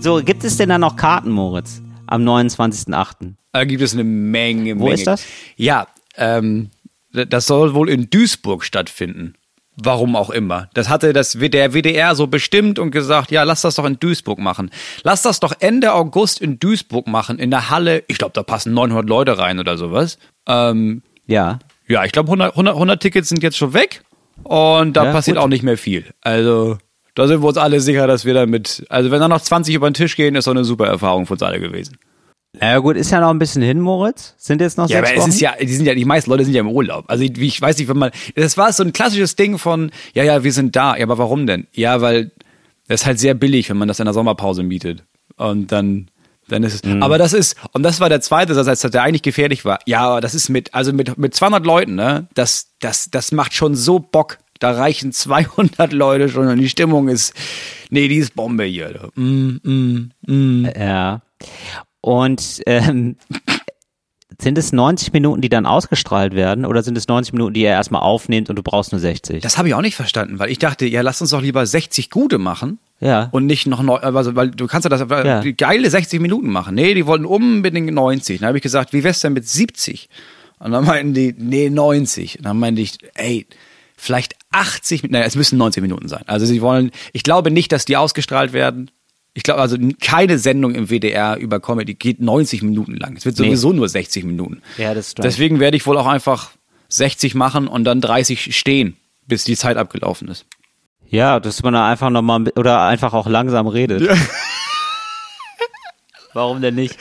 [0.00, 1.82] so, gibt es denn da noch Karten, Moritz?
[2.06, 3.34] Am 29.8.
[3.52, 4.94] Da gibt es eine Menge, Wo Menge.
[4.94, 5.24] ist das?
[5.56, 6.70] Ja, ähm,
[7.12, 9.34] das soll wohl in Duisburg stattfinden.
[9.80, 10.68] Warum auch immer.
[10.74, 14.38] Das hatte das, der WDR so bestimmt und gesagt, ja, lass das doch in Duisburg
[14.40, 14.70] machen.
[15.04, 18.02] Lass das doch Ende August in Duisburg machen, in der Halle.
[18.08, 20.18] Ich glaube, da passen 900 Leute rein oder sowas.
[20.48, 21.58] Ähm, Ja.
[21.86, 24.02] ja, ich glaube, 100, 100, 100 Tickets sind jetzt schon weg
[24.42, 25.44] und da Ja, passiert gut.
[25.44, 26.06] auch nicht mehr viel.
[26.22, 26.78] Also,
[27.14, 29.88] da sind wir uns alle sicher, dass wir damit, also wenn da noch 20 über
[29.90, 31.98] den Tisch gehen, ist doch eine super Erfahrung für uns alle gewesen.
[32.60, 34.34] Na gut, ist ja noch ein bisschen hin, Moritz.
[34.38, 35.30] Sind jetzt noch Ja, sechs aber es Wochen?
[35.30, 37.04] ist ja, die sind ja, die meisten Leute sind ja im Urlaub.
[37.08, 40.24] Also ich, ich weiß nicht, wenn man, das war so ein klassisches Ding von, ja,
[40.24, 40.96] ja, wir sind da.
[40.96, 41.66] Ja, aber warum denn?
[41.72, 42.30] Ja, weil
[42.88, 45.04] das ist halt sehr billig, wenn man das in der Sommerpause mietet.
[45.36, 46.08] Und dann,
[46.48, 47.02] dann ist es, Mhm.
[47.02, 49.78] aber das ist, und das war der zweite Satz, der eigentlich gefährlich war.
[49.86, 53.52] Ja, aber das ist mit, also mit, mit 200 Leuten, ne, das, das, das macht
[53.54, 54.38] schon so Bock.
[54.58, 57.34] Da reichen 200 Leute schon und die Stimmung ist,
[57.90, 59.10] nee, die ist Bombe hier.
[59.14, 60.64] Mm, mm, mm.
[60.76, 61.20] Ja.
[62.08, 63.16] Und ähm,
[64.40, 67.72] Sind es 90 Minuten, die dann ausgestrahlt werden oder sind es 90 Minuten, die er
[67.72, 69.42] erstmal aufnimmt und du brauchst nur 60?
[69.42, 72.08] Das habe ich auch nicht verstanden, weil ich dachte, ja, lass uns doch lieber 60
[72.08, 72.78] gute machen.
[73.00, 73.28] Ja.
[73.32, 75.40] Und nicht noch neu, also, weil du kannst ja das Ja.
[75.40, 76.76] die geile 60 Minuten machen.
[76.76, 78.38] Nee, die wollten unbedingt 90.
[78.38, 80.08] Dann habe ich gesagt, wie wär's denn mit 70?
[80.60, 82.38] Und dann meinten die, nee, 90.
[82.38, 83.46] Und dann meinte ich, ey,
[83.96, 86.22] vielleicht 80, nein, es müssen 90 Minuten sein.
[86.26, 88.90] Also sie wollen, ich glaube nicht, dass die ausgestrahlt werden.
[89.38, 93.14] Ich glaube also keine Sendung im WDR über Comedy geht 90 Minuten lang.
[93.16, 93.44] Es wird Nee.
[93.46, 94.62] sowieso nur 60 Minuten.
[94.78, 95.28] Ja, das strange.
[95.28, 96.50] Deswegen werde ich wohl auch einfach
[96.88, 98.96] 60 machen und dann 30 stehen,
[99.28, 100.44] bis die Zeit abgelaufen ist.
[101.08, 104.02] Ja, dass man da einfach nochmal oder einfach auch langsam redet.
[106.34, 106.96] Warum denn nicht?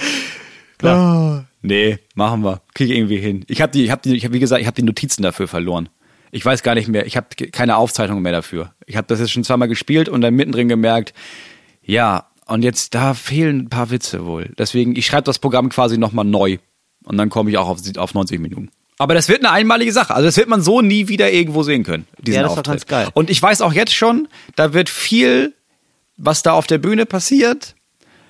[1.64, 2.62] Nee, machen wir.
[2.76, 3.46] Krieg ich irgendwie hin.
[3.48, 5.48] Ich habe die, ich habe die, ich habe wie gesagt, ich habe die Notizen dafür
[5.48, 5.90] verloren.
[6.30, 7.08] Ich weiß gar nicht mehr.
[7.08, 8.74] Ich habe keine Aufzeichnung mehr dafür.
[8.86, 11.16] Ich habe das jetzt schon zweimal gespielt und dann mittendrin gemerkt,
[11.88, 14.52] ja, und jetzt da fehlen ein paar Witze wohl.
[14.58, 16.60] Deswegen, ich schreibe das Programm quasi nochmal neu
[17.04, 18.70] und dann komme ich auch auf, auf 90 Minuten.
[19.00, 20.14] Aber das wird eine einmalige Sache.
[20.14, 22.08] Also das wird man so nie wieder irgendwo sehen können.
[22.20, 22.74] Diesen Ja, das ist Auftritt.
[22.74, 23.10] ganz geil.
[23.14, 25.54] Und ich weiß auch jetzt schon, da wird viel,
[26.18, 27.76] was da auf der Bühne passiert,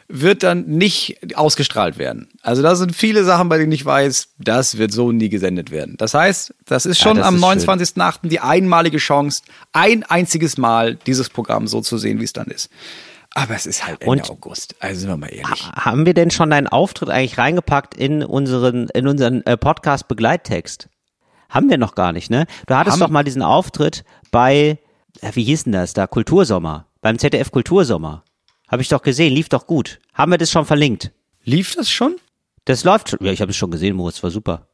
[0.10, 2.30] wird dann nicht ausgestrahlt werden.
[2.42, 5.96] Also da sind viele Sachen, bei denen ich weiß, das wird so nie gesendet werden.
[5.98, 7.80] Das heißt, das ist schon das am ist schön.
[7.80, 8.28] 29.08.
[8.28, 9.44] die einmalige Chance,
[9.74, 12.70] ein einziges Mal dieses Programm so zu sehen, wie es dann ist.
[13.40, 14.76] Aber es ist halt Ende Und- August.
[14.80, 15.70] Also sind wir mal ehrlich.
[15.76, 20.90] Haben wir denn schon deinen Auftritt eigentlich reingepackt in unseren, in unseren äh, Podcast-Begleittext?
[21.50, 22.48] Haben wir noch gar nicht, ne?
[22.66, 24.80] Du hattest Haben- doch mal diesen Auftritt bei,
[25.22, 26.08] äh, wie hieß denn das da?
[26.08, 26.88] Kultursommer.
[27.02, 28.24] Beim ZDF Kultursommer.
[28.68, 30.00] Habe ich doch gesehen, lief doch gut.
[30.16, 31.12] Haben wir das schon verlinkt?
[31.44, 32.16] Lief das schon?
[32.66, 33.20] Das läuft schon.
[33.22, 34.68] Ja, ich habe es schon gesehen, Moritz, war super.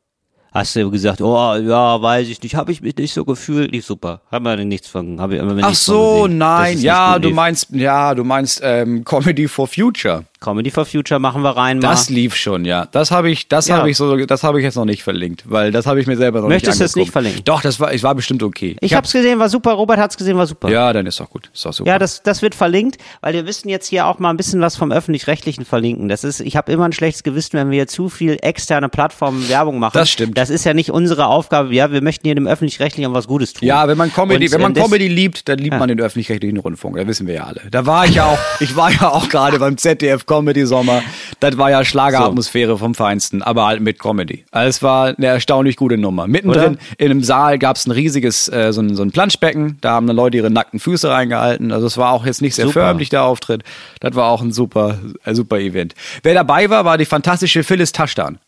[0.54, 3.88] Hast du gesagt, oh, ja, weiß ich nicht, habe ich mich nicht so gefühlt, lief
[3.88, 4.22] super.
[4.32, 6.76] Haben wir nichts von, habe ich immer Ach so, nein.
[6.76, 10.26] nicht Ja, du meinst, ja, du meinst ähm, Comedy for Future.
[10.44, 11.80] Comedy for Future machen wir rein.
[11.80, 12.16] Das mal.
[12.16, 12.86] lief schon, ja.
[12.92, 13.78] Das habe ich, das Ja.
[13.78, 16.18] habe ich so, das habe ich jetzt noch nicht verlinkt, weil das habe ich mir
[16.18, 17.42] selber noch Möchtest du nicht es nicht verlinken?
[17.46, 18.76] Doch, das war, ich war bestimmt okay.
[18.82, 19.72] Ich hab's gesehen, war super.
[19.72, 20.70] Robert hat's gesehen, war super.
[20.70, 21.50] Ja, dann ist doch gut.
[21.54, 21.90] Ist doch super.
[21.90, 24.76] Ja, das, das wird verlinkt, weil wir müssen jetzt hier auch mal ein bisschen was
[24.76, 26.10] vom Öffentlich-Rechtlichen verlinken.
[26.10, 29.80] Das ist, ich habe immer ein schlechtes Gewissen, wenn wir zu viel externe Plattformen Werbung
[29.80, 29.94] machen.
[29.96, 30.38] Das stimmt.
[30.38, 31.74] Das ist ja nicht unsere Aufgabe.
[31.74, 33.68] Ja, wir möchten hier dem Öffentlich-Rechtlichen was Gutes tun.
[33.68, 36.02] Ja, wenn man Comedy, Und, wenn man ähm, das- Comedy liebt, dann liebt man den
[36.02, 36.98] öffentlich-rechtlichen Rundfunk.
[36.98, 37.62] Da wissen wir ja alle.
[37.72, 41.04] Da war ich ja auch, ich war ja auch gerade beim ZDF Comedy Sommer.
[41.40, 44.46] Das war ja Schlageratmosphäre vom Feinsten, aber halt mit Comedy.
[44.52, 46.26] Also es war eine erstaunlich gute Nummer.
[46.26, 46.80] Mittendrin Oder?
[46.98, 49.78] in einem Saal gab es ein riesiges, äh, so, ein, so ein Planschbecken.
[49.82, 51.72] Da haben dann Leute ihre nackten Füße reingehalten.
[51.72, 52.88] Also es war auch jetzt nicht sehr Super.
[52.88, 53.64] förmlich, der Auftritt.
[54.00, 55.94] Das war auch ein super, ein super Event.
[56.24, 58.40] Wer dabei war, war die fantastische Phyllis Taschdan.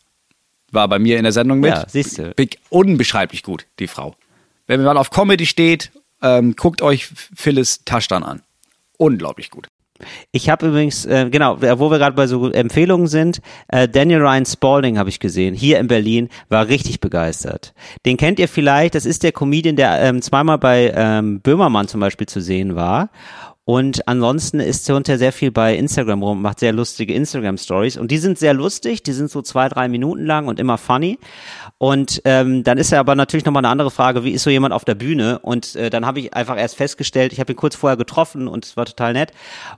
[0.71, 1.71] War bei mir in der Sendung mit.
[1.71, 2.33] Ja, siehste.
[2.35, 4.15] Big, unbeschreiblich gut, die Frau.
[4.65, 5.91] Wenn man auf Comedy steht,
[6.23, 8.41] ähm, guckt euch Phyllis Taschdan an.
[8.97, 9.67] Unglaublich gut.
[10.31, 14.45] Ich habe übrigens, äh, genau, wo wir gerade bei so Empfehlungen sind, äh, Daniel Ryan
[14.45, 17.73] Spalding habe ich gesehen, hier in Berlin, war richtig begeistert.
[18.05, 22.01] Den kennt ihr vielleicht, das ist der Comedian, der ähm, zweimal bei ähm, Böhmermann zum
[22.01, 23.09] Beispiel zu sehen war.
[23.67, 27.97] Und ansonsten ist er unter sehr viel bei Instagram rum, macht sehr lustige Instagram-Stories.
[27.97, 31.17] Und die sind sehr lustig, die sind so zwei, drei Minuten lang und immer funny.
[31.79, 34.71] Und ähm, dann ist ja aber natürlich nochmal eine andere Frage, wie ist so jemand
[34.71, 35.39] auf der Bühne?
[35.39, 38.65] Und äh, dann habe ich einfach erst festgestellt, ich habe ihn kurz vorher getroffen und
[38.65, 39.31] es war total nett.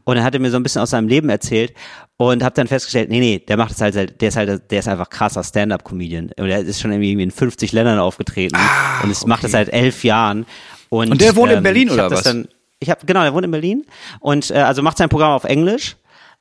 [0.04, 1.74] Und er hatte mir so ein bisschen aus seinem Leben erzählt
[2.18, 4.90] und habe dann festgestellt, nee, nee, der macht es halt, der ist halt, der ist
[4.90, 6.32] einfach krasser Stand-up-Comedian.
[6.38, 8.58] Und er ist schon irgendwie in 50 Ländern aufgetreten
[9.02, 10.46] und es macht das seit elf Jahren.
[10.90, 12.24] Und, Und der wohnt in Berlin, oder was?
[12.24, 12.50] Dann,
[12.80, 13.86] ich habe genau, der wohnt in Berlin
[14.20, 15.98] und äh, also macht sein Programm auf Englisch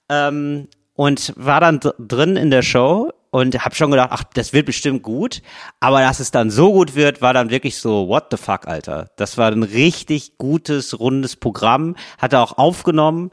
[0.09, 4.53] ähm, und war dann dr- drin in der Show und habe schon gedacht, ach, das
[4.53, 5.43] wird bestimmt gut,
[5.81, 9.11] aber dass es dann so gut wird, war dann wirklich so what the fuck, Alter.
[9.17, 13.31] Das war ein richtig gutes rundes Programm, hat er auch aufgenommen.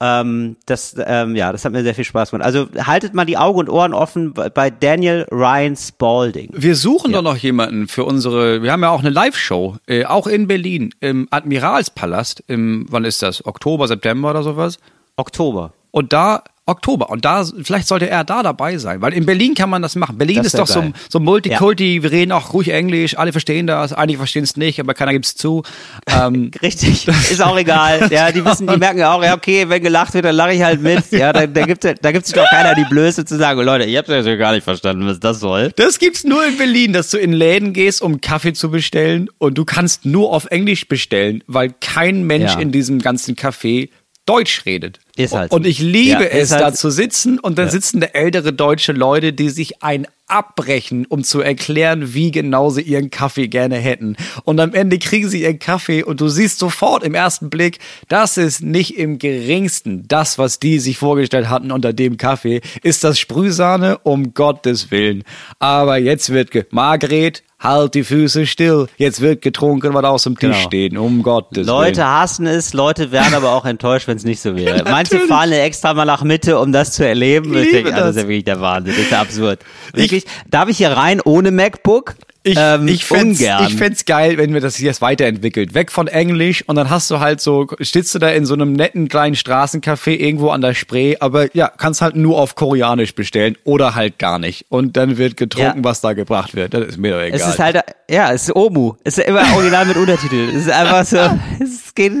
[0.00, 2.44] Ähm, das, ähm, ja, das hat mir sehr viel Spaß gemacht.
[2.44, 6.50] Also haltet mal die Augen und Ohren offen bei- Daniel Ryan Spalding.
[6.52, 10.26] Wir suchen doch noch jemanden für unsere, wir haben ja auch eine Live-Show, äh, auch
[10.26, 13.46] in Berlin, im Admiralspalast, im, wann ist das?
[13.46, 14.78] Oktober, September oder sowas?
[15.16, 15.72] Oktober.
[15.92, 19.68] Und da, Oktober, und da, vielleicht sollte er da dabei sein, weil in Berlin kann
[19.68, 20.16] man das machen.
[20.16, 20.92] Berlin Das ist doch so, geil.
[21.10, 24.94] so Multikulti, wir reden auch ruhig Englisch, alle verstehen das, einige verstehen es nicht, aber
[24.94, 25.62] keiner gibt's zu.
[26.06, 28.08] Ähm, Richtig, ist auch egal.
[28.10, 30.62] Ja, die wissen, die merken ja auch, ja, okay, wenn gelacht wird, dann lache ich
[30.62, 31.10] halt mit.
[31.12, 34.08] Ja, da, da gibt da gibt's doch keiner die Blöße zu sagen, Leute, ich hab's
[34.08, 35.70] ja gar nicht verstanden, was das soll.
[35.76, 39.58] Das gibt's nur in Berlin, dass du in Läden gehst, um Kaffee zu bestellen und
[39.58, 42.60] du kannst nur auf Englisch bestellen, weil kein Mensch Ja.
[42.60, 43.90] in diesem ganzen Café
[44.24, 45.00] Deutsch redet.
[45.16, 48.06] Ist halt Und ich liebe Ja, es, halt da zu sitzen und dann sitzen da
[48.08, 53.46] ältere deutsche Leute, die sich ein abbrechen, um zu erklären, wie genau sie ihren Kaffee
[53.46, 54.16] gerne hätten.
[54.44, 58.36] Und am Ende kriegen sie ihren Kaffee und du siehst sofort im ersten Blick, das
[58.38, 62.62] ist nicht im geringsten das, was die sich vorgestellt hatten unter dem Kaffee.
[62.82, 63.98] Ist das Sprühsahne?
[64.02, 65.22] Um Gottes Willen.
[65.58, 68.86] Aber jetzt wird ge Margret, halt die Füße still.
[68.96, 70.66] Jetzt wird getrunken, was aus dem Tisch Genau.
[70.66, 70.96] steht.
[70.96, 72.08] Um Gottes Leute Willen.
[72.08, 74.84] hassen es, Leute wären aber auch enttäuscht, wenn es nicht so wäre.
[75.04, 75.28] Manche natürlich.
[75.30, 77.54] fahren extra mal nach Mitte, um das zu erleben.
[77.56, 78.16] Ich Ich denke, das ist das.
[78.16, 79.60] ja wirklich der Wahnsinn, das ist ja absurd.
[79.92, 82.14] Wirklich, darf ich hier rein ohne MacBook?
[82.46, 83.66] Ich, ähm, ich fänd's, ungern.
[83.66, 85.72] ich fänd's geil, wenn wir das jetzt weiterentwickelt.
[85.72, 88.74] Weg von Englisch und dann hast du halt so, stehst du da in so einem
[88.74, 93.56] netten kleinen Straßencafé irgendwo an der Spree, aber ja, kannst halt nur auf Koreanisch bestellen
[93.64, 94.66] oder halt gar nicht.
[94.68, 95.84] Und dann wird getrunken, Ja.
[95.84, 96.74] was da gebracht wird.
[96.74, 97.40] Das ist mir doch egal.
[97.40, 97.80] Es ist halt,
[98.10, 98.92] ja, es ist Omu.
[99.04, 100.46] Es ist immer original mit Untertitel.
[100.50, 101.16] Es ist einfach so,
[101.64, 102.12] es geht,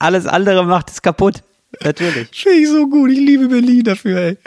[0.00, 1.44] alles andere macht es kaputt.
[1.84, 2.28] Natürlich.
[2.32, 3.10] Finde ich so gut.
[3.10, 4.38] Ich liebe Berlin dafür, ey.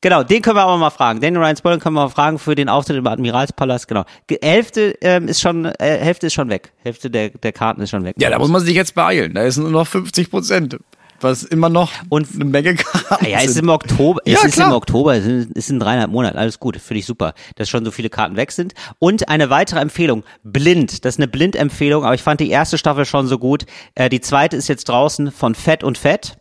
[0.00, 1.20] Genau, den können wir aber mal fragen.
[1.20, 3.88] Daniel Ryan Spoiler können wir mal fragen für den Auftritt im Admiralspalast.
[3.88, 4.04] Genau.
[4.26, 6.72] Ge- Hälfte ähm, ist schon, äh, Hälfte ist schon weg.
[6.82, 8.14] Hälfte der, der Karten ist schon weg.
[8.18, 9.32] Ja, da muss man sich jetzt beeilen.
[9.32, 10.76] Da ist nur noch 50 Prozent.
[11.20, 14.54] Was immer noch Und- eine Menge Karten Ja, es ist im Oktober, Ja, es ist
[14.56, 14.66] klar.
[14.68, 17.82] im Oktober, es ist- ist in dreieinhalb Monaten, alles gut, finde ich super, dass schon
[17.86, 18.74] so viele Karten weg sind.
[18.98, 23.06] Und eine weitere Empfehlung, Blind, das ist eine Blind-Empfehlung, aber ich fand die erste Staffel
[23.06, 23.64] schon so gut.
[23.94, 26.36] Äh, die zweite ist jetzt draußen von Fett und Fett.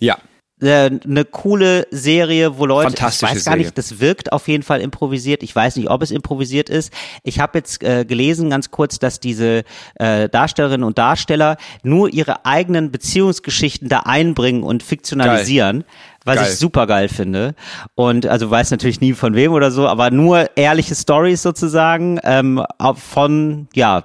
[0.00, 0.18] Ja.
[0.60, 3.58] Äh, eine coole Serie, wo Leute, ich weiß gar Serie.
[3.58, 5.42] nicht, das wirkt auf jeden Fall improvisiert.
[5.42, 6.92] Ich weiß nicht, ob es improvisiert ist.
[7.22, 12.44] Ich habe jetzt äh, gelesen, ganz kurz, dass diese äh, Darstellerinnen und Darsteller nur ihre
[12.44, 15.84] eigenen Beziehungsgeschichten da einbringen und fiktionalisieren.
[16.26, 16.48] Was Geil.
[16.50, 17.54] ich super geil finde.
[17.94, 22.62] Und also weiß natürlich nie von wem oder so, aber nur ehrliche Stories sozusagen ähm,
[22.96, 24.04] von, ja,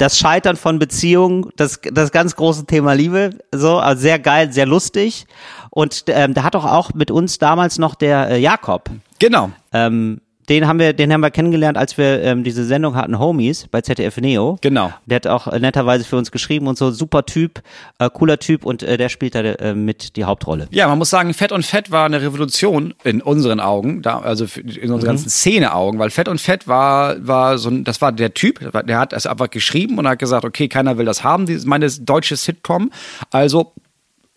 [0.00, 4.66] das Scheitern von Beziehungen, das, das ganz große Thema Liebe, so, also sehr geil, sehr
[4.66, 5.26] lustig.
[5.70, 9.50] Und ähm, da hat doch auch mit uns damals noch der äh, Jakob, Genau.
[9.72, 13.66] ähm, den haben wir, den haben wir kennengelernt, als wir ähm, diese Sendung hatten, Homies
[13.70, 14.58] bei ZDF Neo.
[14.60, 14.92] Genau.
[15.06, 17.62] Der hat auch äh, netterweise für uns geschrieben und so, super Typ,
[17.98, 20.66] äh, cooler Typ und äh, der spielt da äh, mit die Hauptrolle.
[20.70, 24.46] Ja, man muss sagen, Fett und Fett war eine Revolution in unseren Augen, da, also
[24.56, 24.94] in Mhm.
[24.94, 28.58] unseren ganzen Szene-Augen, weil Fett und Fett war, war so ein, das war der Typ,
[28.86, 31.88] der hat es einfach geschrieben und hat gesagt, okay, keiner will das haben, dieses, meine
[31.88, 32.90] deutsche Sitcom,
[33.30, 33.72] also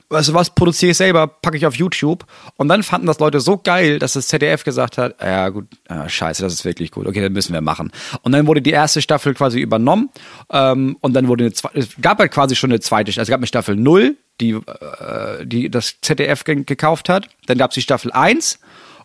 [0.09, 2.25] weißt du was, produziere ich selber, packe ich auf YouTube.
[2.57, 6.07] Und dann fanden das Leute so geil, dass das ZDF gesagt hat, ja gut, ah,
[6.07, 7.91] scheiße, das ist wirklich gut, okay, dann müssen wir machen.
[8.21, 10.09] Und dann wurde die erste Staffel quasi übernommen
[10.51, 13.29] ähm, und dann wurde eine zweite, es gab halt quasi schon eine zweite, also es
[13.29, 17.27] gab eine Staffel 0, die, äh, die das ZDF ge gekauft hat.
[17.47, 18.59] Dann gab es die Staffel 1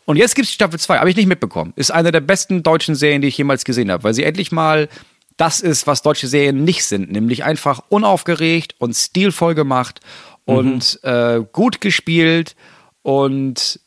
[0.05, 1.73] und jetzt gibt es die Staffel 2, habe ich nicht mitbekommen.
[1.77, 4.89] Ist eine der besten deutschen Serien, die ich jemals gesehen habe, weil sie endlich mal
[5.37, 10.01] das ist, was deutsche Serien nicht sind, nämlich einfach unaufgeregt und stilvoll gemacht
[10.49, 12.57] und äh, gut gespielt
[13.03, 13.81] und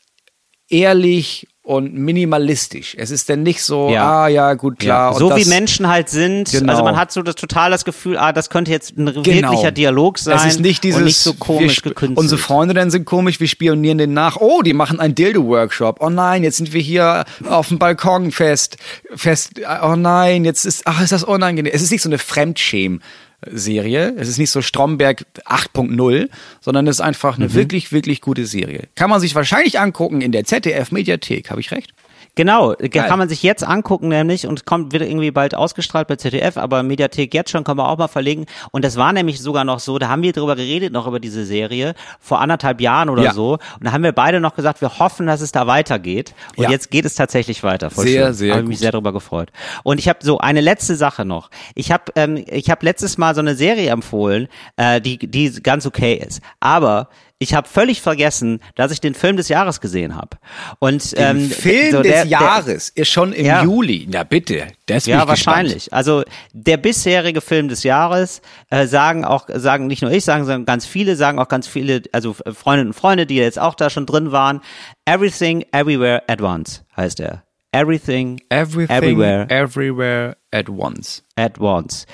[0.69, 2.95] ehrlich und minimalistisch.
[2.97, 4.23] Es ist denn nicht so, Ja.
[4.23, 5.13] ah ja, gut, klar.
[5.13, 6.51] und so wie das- Menschen halt sind.
[6.51, 6.71] Genau.
[6.71, 9.23] Also man hat so das total das Gefühl, ah, das könnte jetzt ein Genau.
[9.51, 10.35] wirklicher Dialog sein.
[10.37, 12.17] Es ist nicht dieses, und nicht so komisch gekünstelt.
[12.17, 14.37] Unsere Freundinnen sind komisch, wir spionieren denen nach.
[14.37, 15.97] Oh, die machen einen Dildo-Workshop.
[16.01, 18.77] Oh nein, jetzt sind wir hier auf dem Balkon fest.
[19.13, 19.51] fest.
[19.83, 21.71] Oh nein, jetzt ist, ach, ist das unangenehm.
[21.73, 23.01] Es ist nicht so eine Fremdschäm.
[23.49, 24.13] Serie.
[24.17, 26.29] Es ist nicht so Stromberg 8.0,
[26.59, 27.43] sondern es ist einfach Mhm.
[27.45, 28.83] eine wirklich, wirklich gute Serie.
[28.95, 31.49] Kann man sich wahrscheinlich angucken in der ZDF-Mediathek.
[31.49, 31.93] Habe ich recht?
[32.35, 36.55] Genau, kann man sich jetzt angucken nämlich und kommt wird irgendwie bald ausgestrahlt bei ZDF,
[36.57, 39.79] aber Mediathek jetzt schon kann man auch mal verlegen und das war nämlich sogar noch
[39.79, 43.33] so, da haben wir drüber geredet noch über diese Serie vor anderthalb Jahren oder Ja.
[43.33, 46.63] so und da haben wir beide noch gesagt, wir hoffen, dass es da weitergeht und
[46.63, 46.69] Ja.
[46.69, 47.89] jetzt geht es tatsächlich weiter.
[47.89, 48.33] Voll Sehr, schön.
[48.33, 49.51] sehr Habe ich mich sehr darüber gefreut.
[49.83, 51.49] Und ich habe so eine letzte Sache noch.
[51.75, 55.85] Ich habe ähm, ich habe letztes Mal so eine Serie empfohlen, äh, die die ganz
[55.85, 57.09] okay ist, aber
[57.41, 60.37] ich habe völlig vergessen, dass ich den Film des Jahres gesehen habe.
[60.79, 63.63] Und ähm, Film so des der- der- Jahres ist schon im Ja.
[63.63, 64.07] Juli.
[64.09, 65.27] Na bitte, das ja, ich gespannt.
[65.27, 65.91] wahrscheinlich.
[65.91, 66.23] Also
[66.53, 70.85] der bisherige Film des Jahres äh, sagen auch, sagen nicht nur ich, sagen, sagen ganz
[70.85, 74.05] viele, sagen auch ganz viele, also äh, Freundinnen und Freunde, die jetzt auch da schon
[74.05, 74.61] drin waren.
[75.05, 77.43] Everything, Everywhere at Once heißt er.
[77.73, 81.23] Everything, Everything, Everywhere everywhere at once.
[81.37, 82.05] at Once.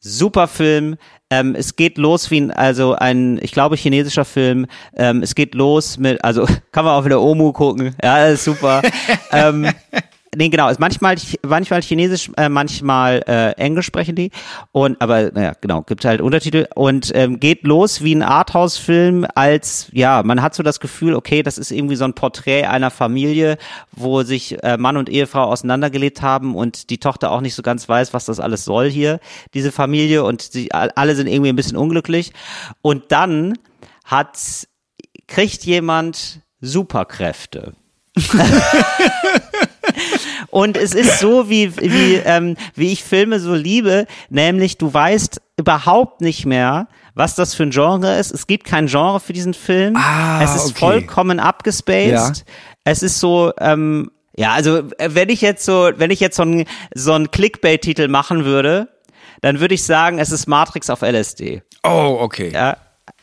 [0.00, 0.96] Super Film.
[1.34, 4.66] Ähm, es geht los wie ein, also ein, ich glaube, chinesischer Film.
[4.96, 7.94] Ähm, es geht los mit, also kann man auch wieder Omu gucken.
[8.02, 8.82] Ja, ist super.
[9.32, 9.68] ähm,
[10.36, 10.68] nee, genau.
[10.68, 11.16] Ist manchmal,
[11.46, 14.30] manchmal Chinesisch, äh, manchmal äh, Englisch sprechen die.
[14.72, 19.88] Und, aber naja, genau, gibt halt Untertitel und ähm, geht los wie ein Arthouse-Film als,
[19.92, 23.58] ja, man hat so das Gefühl, okay, das ist irgendwie so ein Porträt einer Familie,
[23.92, 27.88] wo sich äh, Mann und Ehefrau auseinandergelebt haben und die Tochter auch nicht so ganz
[27.88, 29.20] weiß, was das alles soll hier,
[29.54, 32.32] diese Familie und sie all- alle sind irgendwie ein bisschen unglücklich.
[32.82, 33.54] Und dann
[34.04, 34.38] hat
[35.26, 37.72] kriegt jemand Superkräfte.
[40.50, 45.40] Und es ist so, wie, wie, ähm, wie ich Filme so liebe, nämlich du weißt
[45.56, 48.32] überhaupt nicht mehr, was das für ein Genre ist.
[48.32, 49.96] Es gibt kein Genre für diesen Film.
[49.96, 50.78] Ah, es ist okay.
[50.78, 52.38] vollkommen abgespaced.
[52.38, 52.52] Ja.
[52.84, 56.42] Es ist so, ähm, ja, also äh, wenn ich jetzt so, wenn ich jetzt so
[56.42, 56.64] einen
[56.94, 58.88] so einen Clickbait-Titel machen würde,
[59.40, 61.62] dann würde ich sagen, es ist Matrix auf LSD.
[61.82, 62.50] Oh, okay.
[62.52, 62.76] Ja,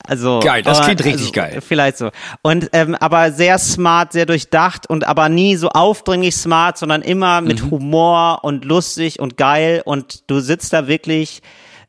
[0.05, 1.61] also Geil, das aber- klingt richtig also, geil.
[1.61, 2.09] Vielleicht so.
[2.41, 7.41] Und ähm, aber sehr smart, sehr durchdacht und aber nie so aufdringlich smart, sondern immer
[7.41, 7.71] mit Mhm.
[7.71, 11.41] Humor und lustig und geil und du sitzt da wirklich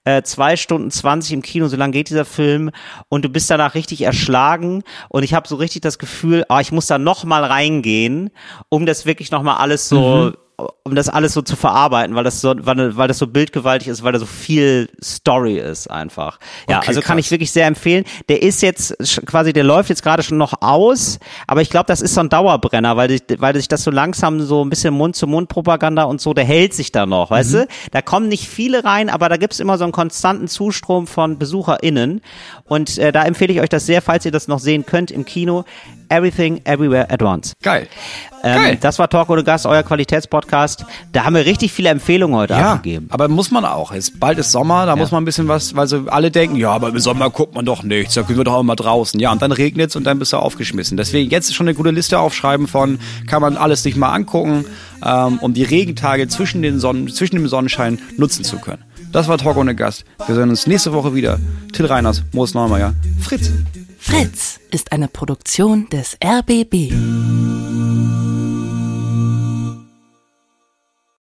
[0.04, 2.70] äh, zwei Stunden zwanzig im Kino, so lang geht dieser Film
[3.08, 6.72] und du bist danach richtig erschlagen und ich habe so richtig das Gefühl, ah, ich
[6.72, 8.30] muss da noch mal reingehen,
[8.68, 10.66] um das wirklich noch mal alles so Mhm.
[10.84, 14.02] Um das alles so zu verarbeiten, weil das so, weil, weil das so bildgewaltig ist,
[14.02, 16.38] weil da so viel Story ist einfach.
[16.68, 17.26] Ja, Okay, also kann krass.
[17.26, 18.04] ich wirklich sehr empfehlen.
[18.28, 22.00] Der ist jetzt quasi, der läuft jetzt gerade schon noch aus, aber ich glaube, das
[22.02, 26.02] ist so ein Dauerbrenner, weil, sich- weil sich das so langsam so ein bisschen Mund-zu-Mund-Propaganda
[26.04, 27.56] und so, der hält sich da noch, weißt Mhm.
[27.58, 27.66] du?
[27.92, 32.22] Da kommen nicht viele rein, aber da gibt's immer so einen konstanten Zustrom von BesucherInnen
[32.64, 35.24] und äh, da empfehle ich euch das sehr, falls ihr das noch sehen könnt im
[35.24, 35.64] Kino.
[36.08, 37.54] Everything, Everywhere at Once.
[37.62, 37.88] Geil.
[38.44, 38.78] Ähm, Geil.
[38.80, 40.71] Das war Talk ohne Gast, euer Qualitätspodcast.
[41.12, 43.06] Da haben wir richtig viele Empfehlungen heute Ja, abgegeben.
[43.10, 43.92] aber muss man auch.
[43.92, 46.70] Es, bald ist Sommer, da muss man ein bisschen was, weil so alle denken, ja,
[46.70, 49.18] aber im Sommer guckt man doch nichts, da können wir doch auch mal draußen.
[49.20, 50.96] Ja, und dann regnet's und dann bist du aufgeschmissen.
[50.96, 54.64] Deswegen jetzt schon eine gute Liste aufschreiben von, kann man alles sich mal angucken,
[55.04, 58.82] ähm, um die Regentage zwischen, den Sonnen, zwischen dem Sonnenschein nutzen zu können.
[59.12, 60.04] Das war Talk ohne Gast.
[60.26, 61.38] Wir sehen uns nächste Woche wieder.
[61.72, 63.50] Till Reiners, Moos Neumeier, Fritz.
[63.98, 66.92] Fritz ist eine Produktion des RBB.